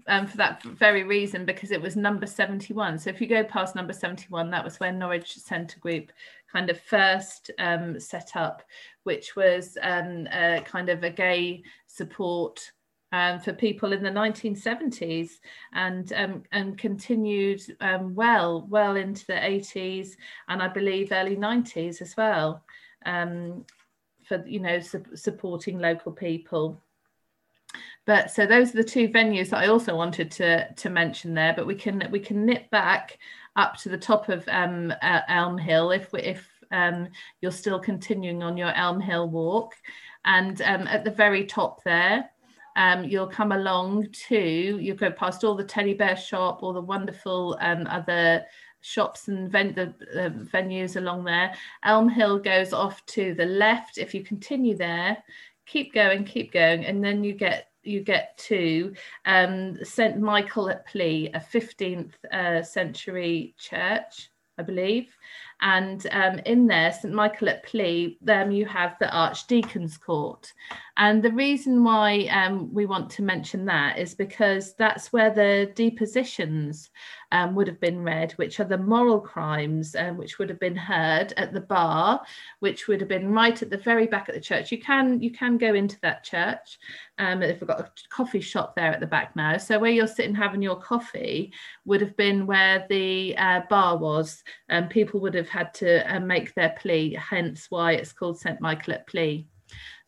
um, 0.08 0.28
for 0.28 0.38
that 0.38 0.62
very 0.64 1.04
reason 1.04 1.46
because 1.46 1.72
it 1.72 1.82
was 1.82 1.96
number 1.96 2.26
71. 2.26 3.00
So 3.00 3.10
if 3.10 3.20
you 3.20 3.28
go 3.28 3.44
past 3.44 3.76
number 3.76 3.94
71, 3.94 4.52
that 4.52 4.64
was 4.64 4.80
where 4.80 4.92
Norwich 4.92 5.36
Centre 5.36 5.80
Group 5.80 6.12
kind 6.52 6.70
of 6.70 6.80
first 6.80 7.52
um, 7.60 8.00
set 8.00 8.32
up, 8.36 8.64
which 9.04 9.36
was 9.36 9.78
um, 9.82 10.28
kind 10.66 10.90
of 10.90 11.04
a 11.04 11.10
gay 11.10 11.64
support 11.88 12.72
um, 13.12 13.40
for 13.40 13.54
people 13.54 13.94
in 13.94 14.04
the 14.04 14.10
1970s 14.10 15.32
and 15.74 16.12
um, 16.14 16.44
and 16.52 16.78
continued 16.78 17.62
um, 17.80 18.14
well 18.14 18.68
well 18.70 18.96
into 18.96 19.26
the 19.28 19.34
80s 19.34 20.12
and 20.50 20.62
I 20.62 20.68
believe 20.68 21.12
early 21.12 21.38
90s 21.38 22.02
as 22.02 22.18
well 22.18 22.64
um, 23.06 23.66
for 24.24 24.44
you 24.46 24.60
know 24.60 24.80
su- 24.80 25.16
supporting 25.16 25.80
local 25.80 26.12
people. 26.12 26.84
But 28.08 28.32
so 28.32 28.48
those 28.48 28.74
are 28.74 28.78
the 28.78 28.84
two 28.84 29.10
venues 29.10 29.50
that 29.50 29.60
I 29.60 29.68
also 29.68 29.96
wanted 29.96 30.32
to 30.32 30.74
to 30.74 30.90
mention 30.90 31.36
there. 31.36 31.54
But 31.56 31.68
we 31.68 31.76
can 31.76 32.08
we 32.10 32.20
can 32.20 32.46
nip 32.46 32.70
back 32.72 33.20
up 33.56 33.78
to 33.78 33.90
the 33.90 33.98
top 33.98 34.30
of 34.30 34.48
um, 34.48 34.92
uh, 35.04 35.22
Elm 35.28 35.60
Hill 35.60 35.92
if 35.92 36.12
we, 36.12 36.22
if 36.22 36.48
um, 36.72 37.10
you're 37.42 37.52
still 37.52 37.80
continuing 37.80 38.42
on 38.42 38.58
your 38.58 38.74
Elm 38.74 39.00
Hill 39.00 39.30
walk, 39.30 39.76
and 40.26 40.60
at 40.62 41.04
the 41.04 41.12
very 41.12 41.46
top 41.46 41.84
there 41.84 42.30
um, 42.78 43.04
you'll 43.04 43.28
come 43.28 43.52
along 43.52 44.08
to, 44.28 44.38
you'll 44.38 44.96
go 44.96 45.12
past 45.12 45.44
all 45.44 45.56
the 45.56 45.64
teddy 45.64 45.96
bear 45.96 46.16
shop, 46.16 46.62
all 46.62 46.74
the 46.74 46.80
wonderful 46.80 47.58
um, 47.60 47.88
other 47.88 48.46
shops 48.82 49.28
and 49.28 49.52
ven- 49.52 49.74
the, 49.74 49.96
uh, 50.16 50.30
venues 50.30 50.96
along 50.96 51.24
there. 51.24 51.56
Elm 51.84 52.08
Hill 52.08 52.38
goes 52.38 52.74
off 52.74 53.04
to 53.08 53.34
the 53.34 53.48
left. 53.48 53.98
If 53.98 54.14
you 54.14 54.24
continue 54.24 54.78
there, 54.78 55.18
keep 55.66 55.92
going, 55.92 56.24
keep 56.24 56.54
going, 56.54 56.86
and 56.86 57.04
then 57.04 57.24
you 57.24 57.34
get 57.34 57.67
you 57.88 58.02
get 58.02 58.38
to 58.38 58.94
um, 59.26 59.84
St 59.84 60.20
Michael 60.20 60.70
at 60.70 60.86
Plea, 60.88 61.30
a 61.34 61.40
15th 61.40 62.14
uh, 62.32 62.64
century 62.64 63.56
church, 63.58 64.30
I 64.58 64.64
believe. 64.64 65.16
And 65.62 66.06
um, 66.12 66.40
in 66.46 66.68
there, 66.68 66.92
St 66.92 67.14
Michael 67.14 67.50
at 67.50 67.64
Plea, 67.64 68.18
then 68.22 68.52
you 68.52 68.66
have 68.66 68.96
the 69.00 69.10
Archdeacon's 69.16 69.98
Court. 69.98 70.54
And 70.98 71.22
the 71.22 71.32
reason 71.32 71.84
why 71.84 72.26
um, 72.32 72.74
we 72.74 72.88
want 72.88 73.10
to 73.12 73.22
mention 73.22 73.66
that 73.66 74.00
is 74.00 74.16
because 74.16 74.74
that's 74.76 75.14
where 75.14 75.30
the 75.30 75.72
depositions 75.76 76.90
um, 77.32 77.56
would 77.56 77.68
have 77.68 77.80
been 77.80 78.04
read, 78.04 78.32
which 78.34 78.60
are 78.60 78.66
the 78.66 78.78
moral 78.78 79.20
crimes, 79.20 79.96
um, 79.96 80.18
which 80.18 80.40
would 80.40 80.50
have 80.50 80.60
been 80.60 80.76
heard 80.76 81.34
at 81.38 81.54
the 81.54 81.62
bar, 81.62 82.22
which 82.60 82.88
would 82.88 83.00
have 83.02 83.10
been 83.10 83.32
right 83.32 83.62
at 83.62 83.70
the 83.70 83.78
very 83.78 84.08
back 84.08 84.30
of 84.30 84.36
the 84.36 84.42
church. 84.42 84.72
You 84.72 84.80
can 84.80 85.22
you 85.22 85.32
can 85.32 85.58
go 85.58 85.74
into 85.76 86.00
that 86.02 86.24
church. 86.24 86.80
Um, 87.20 87.42
they've 87.42 87.60
got 87.60 87.80
a 87.80 87.92
coffee 88.10 88.42
shop 88.42 88.76
there 88.76 88.92
at 88.92 89.00
the 89.00 89.08
back 89.08 89.36
now. 89.36 89.58
So 89.58 89.78
where 89.78 89.92
you're 89.92 90.08
sitting 90.08 90.36
having 90.36 90.62
your 90.62 90.78
coffee 90.78 91.52
would 91.86 92.02
have 92.02 92.16
been 92.16 92.48
where 92.48 92.86
the 92.90 93.36
uh, 93.38 93.62
bar 93.70 93.98
was, 93.98 94.44
and 94.70 94.90
people 94.90 95.20
would 95.20 95.34
have 95.34 95.47
had 95.50 95.74
to 95.76 96.16
uh, 96.16 96.20
make 96.20 96.54
their 96.54 96.76
plea. 96.80 97.14
Hence 97.14 97.68
why 97.70 97.94
it's 97.94 98.14
called 98.14 98.40
St 98.40 98.62
Michael 98.62 98.94
at 98.94 99.08
Plea. 99.08 99.46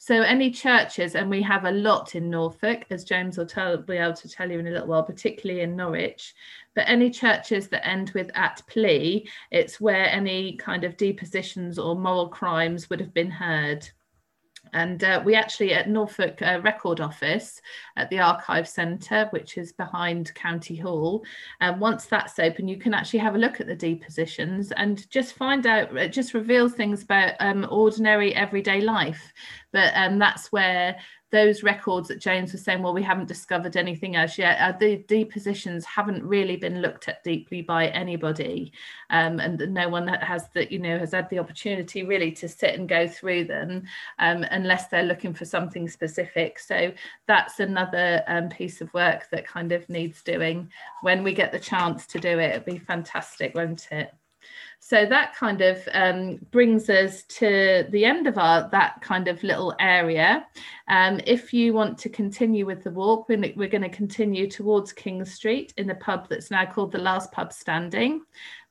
So 0.01 0.21
any 0.21 0.49
churches, 0.49 1.15
and 1.15 1.29
we 1.29 1.41
have 1.41 1.65
a 1.65 1.71
lot 1.71 2.15
in 2.15 2.29
Norfolk, 2.29 2.85
as 2.89 3.03
James 3.03 3.37
will 3.37 3.45
tell, 3.45 3.75
be 3.75 3.97
able 3.97 4.13
to 4.13 4.29
tell 4.29 4.49
you 4.49 4.59
in 4.59 4.67
a 4.67 4.71
little 4.71 4.87
while, 4.87 5.03
particularly 5.03 5.61
in 5.61 5.75
Norwich. 5.75 6.33
But 6.73 6.87
any 6.87 7.09
churches 7.09 7.67
that 7.67 7.85
end 7.85 8.11
with 8.11 8.31
at 8.33 8.61
plea, 8.67 9.27
it's 9.51 9.81
where 9.81 10.05
any 10.05 10.55
kind 10.55 10.85
of 10.85 10.95
depositions 10.95 11.77
or 11.77 11.97
moral 11.97 12.29
crimes 12.29 12.89
would 12.89 13.01
have 13.01 13.13
been 13.13 13.29
heard. 13.29 13.89
And 14.73 15.03
uh, 15.03 15.21
we 15.25 15.35
actually 15.35 15.73
at 15.73 15.89
Norfolk 15.89 16.41
uh, 16.41 16.59
Record 16.63 16.99
Office 16.99 17.61
at 17.95 18.09
the 18.09 18.19
Archive 18.19 18.67
Centre, 18.67 19.27
which 19.31 19.57
is 19.57 19.71
behind 19.71 20.33
County 20.35 20.75
Hall, 20.75 21.23
and 21.61 21.75
um, 21.75 21.79
once 21.79 22.05
that's 22.05 22.39
open, 22.39 22.67
you 22.67 22.77
can 22.77 22.93
actually 22.93 23.19
have 23.19 23.35
a 23.35 23.39
look 23.39 23.59
at 23.59 23.67
the 23.67 23.75
depositions 23.75 24.71
and 24.71 25.09
just 25.09 25.33
find 25.33 25.65
out, 25.65 25.95
it 25.97 26.09
just 26.09 26.33
reveals 26.33 26.73
things 26.73 27.03
about 27.03 27.33
um, 27.39 27.67
ordinary 27.69 28.33
everyday 28.35 28.81
life. 28.81 29.33
But 29.71 29.91
um, 29.95 30.19
that's 30.19 30.51
where 30.51 30.97
those 31.31 31.61
records 31.63 32.07
that 32.07 32.19
James 32.19 32.51
was 32.51 32.63
saying, 32.63 32.81
well, 32.81 32.93
we 32.93 33.03
haven't 33.03 33.27
discovered 33.27 33.77
anything 33.77 34.15
as 34.15 34.37
yet. 34.37 34.57
Uh, 34.59 34.77
the 34.77 34.97
depositions 35.07 35.85
haven't 35.85 36.23
really 36.23 36.55
been 36.55 36.81
looked 36.81 37.07
at 37.07 37.23
deeply 37.23 37.61
by 37.61 37.87
anybody, 37.89 38.71
um, 39.09 39.39
and 39.39 39.59
no 39.73 39.89
one 39.89 40.07
has 40.07 40.49
that 40.55 40.71
you 40.71 40.79
know 40.79 40.97
has 40.97 41.11
had 41.11 41.29
the 41.29 41.39
opportunity 41.39 42.03
really 42.03 42.31
to 42.31 42.47
sit 42.47 42.75
and 42.75 42.89
go 42.89 43.07
through 43.07 43.45
them, 43.45 43.83
um, 44.17 44.43
unless 44.51 44.87
they're 44.87 45.03
looking 45.03 45.33
for 45.33 45.45
something 45.45 45.87
specific. 45.87 46.59
So 46.59 46.91
that's 47.27 47.59
another 47.59 48.23
um, 48.27 48.49
piece 48.49 48.81
of 48.81 48.93
work 48.93 49.29
that 49.31 49.47
kind 49.47 49.71
of 49.71 49.87
needs 49.89 50.23
doing. 50.23 50.71
When 51.01 51.23
we 51.23 51.33
get 51.33 51.51
the 51.51 51.59
chance 51.59 52.07
to 52.07 52.19
do 52.19 52.39
it, 52.39 52.51
it'd 52.51 52.65
be 52.65 52.79
fantastic, 52.79 53.53
won't 53.55 53.87
it? 53.91 54.13
So 54.81 55.05
that 55.05 55.35
kind 55.35 55.61
of 55.61 55.87
um, 55.93 56.39
brings 56.51 56.89
us 56.89 57.23
to 57.23 57.85
the 57.89 58.05
end 58.05 58.27
of 58.27 58.37
our 58.37 58.69
that 58.71 59.01
kind 59.01 59.27
of 59.27 59.43
little 59.43 59.75
area. 59.79 60.47
Um, 60.87 61.19
if 61.27 61.53
you 61.53 61.73
want 61.73 61.97
to 61.99 62.09
continue 62.09 62.65
with 62.65 62.83
the 62.83 62.91
walk, 62.91 63.29
we're, 63.29 63.53
we're 63.55 63.67
going 63.67 63.83
to 63.83 63.89
continue 63.89 64.49
towards 64.49 64.93
King 64.93 65.25
Street 65.25 65.73
in 65.77 65.85
the 65.85 65.95
pub 65.95 66.27
that's 66.29 66.49
now 66.49 66.65
called 66.65 66.91
the 66.91 66.97
Last 66.97 67.31
Pub 67.31 67.53
Standing. 67.53 68.21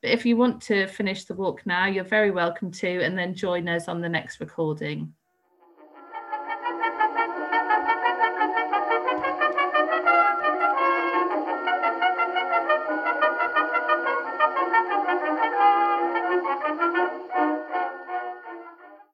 But 0.01 0.11
if 0.11 0.25
you 0.25 0.37
want 0.37 0.63
to 0.63 0.87
finish 0.87 1.25
the 1.25 1.35
walk 1.35 1.67
now, 1.67 1.87
you're 1.87 2.05
very 2.05 2.31
welcome 2.31 2.73
to, 2.73 3.05
and 3.05 3.17
then 3.17 3.35
join 3.35 3.69
us 3.69 3.87
on 3.87 4.01
the 4.01 4.09
next 4.09 4.41
recording. 4.41 5.13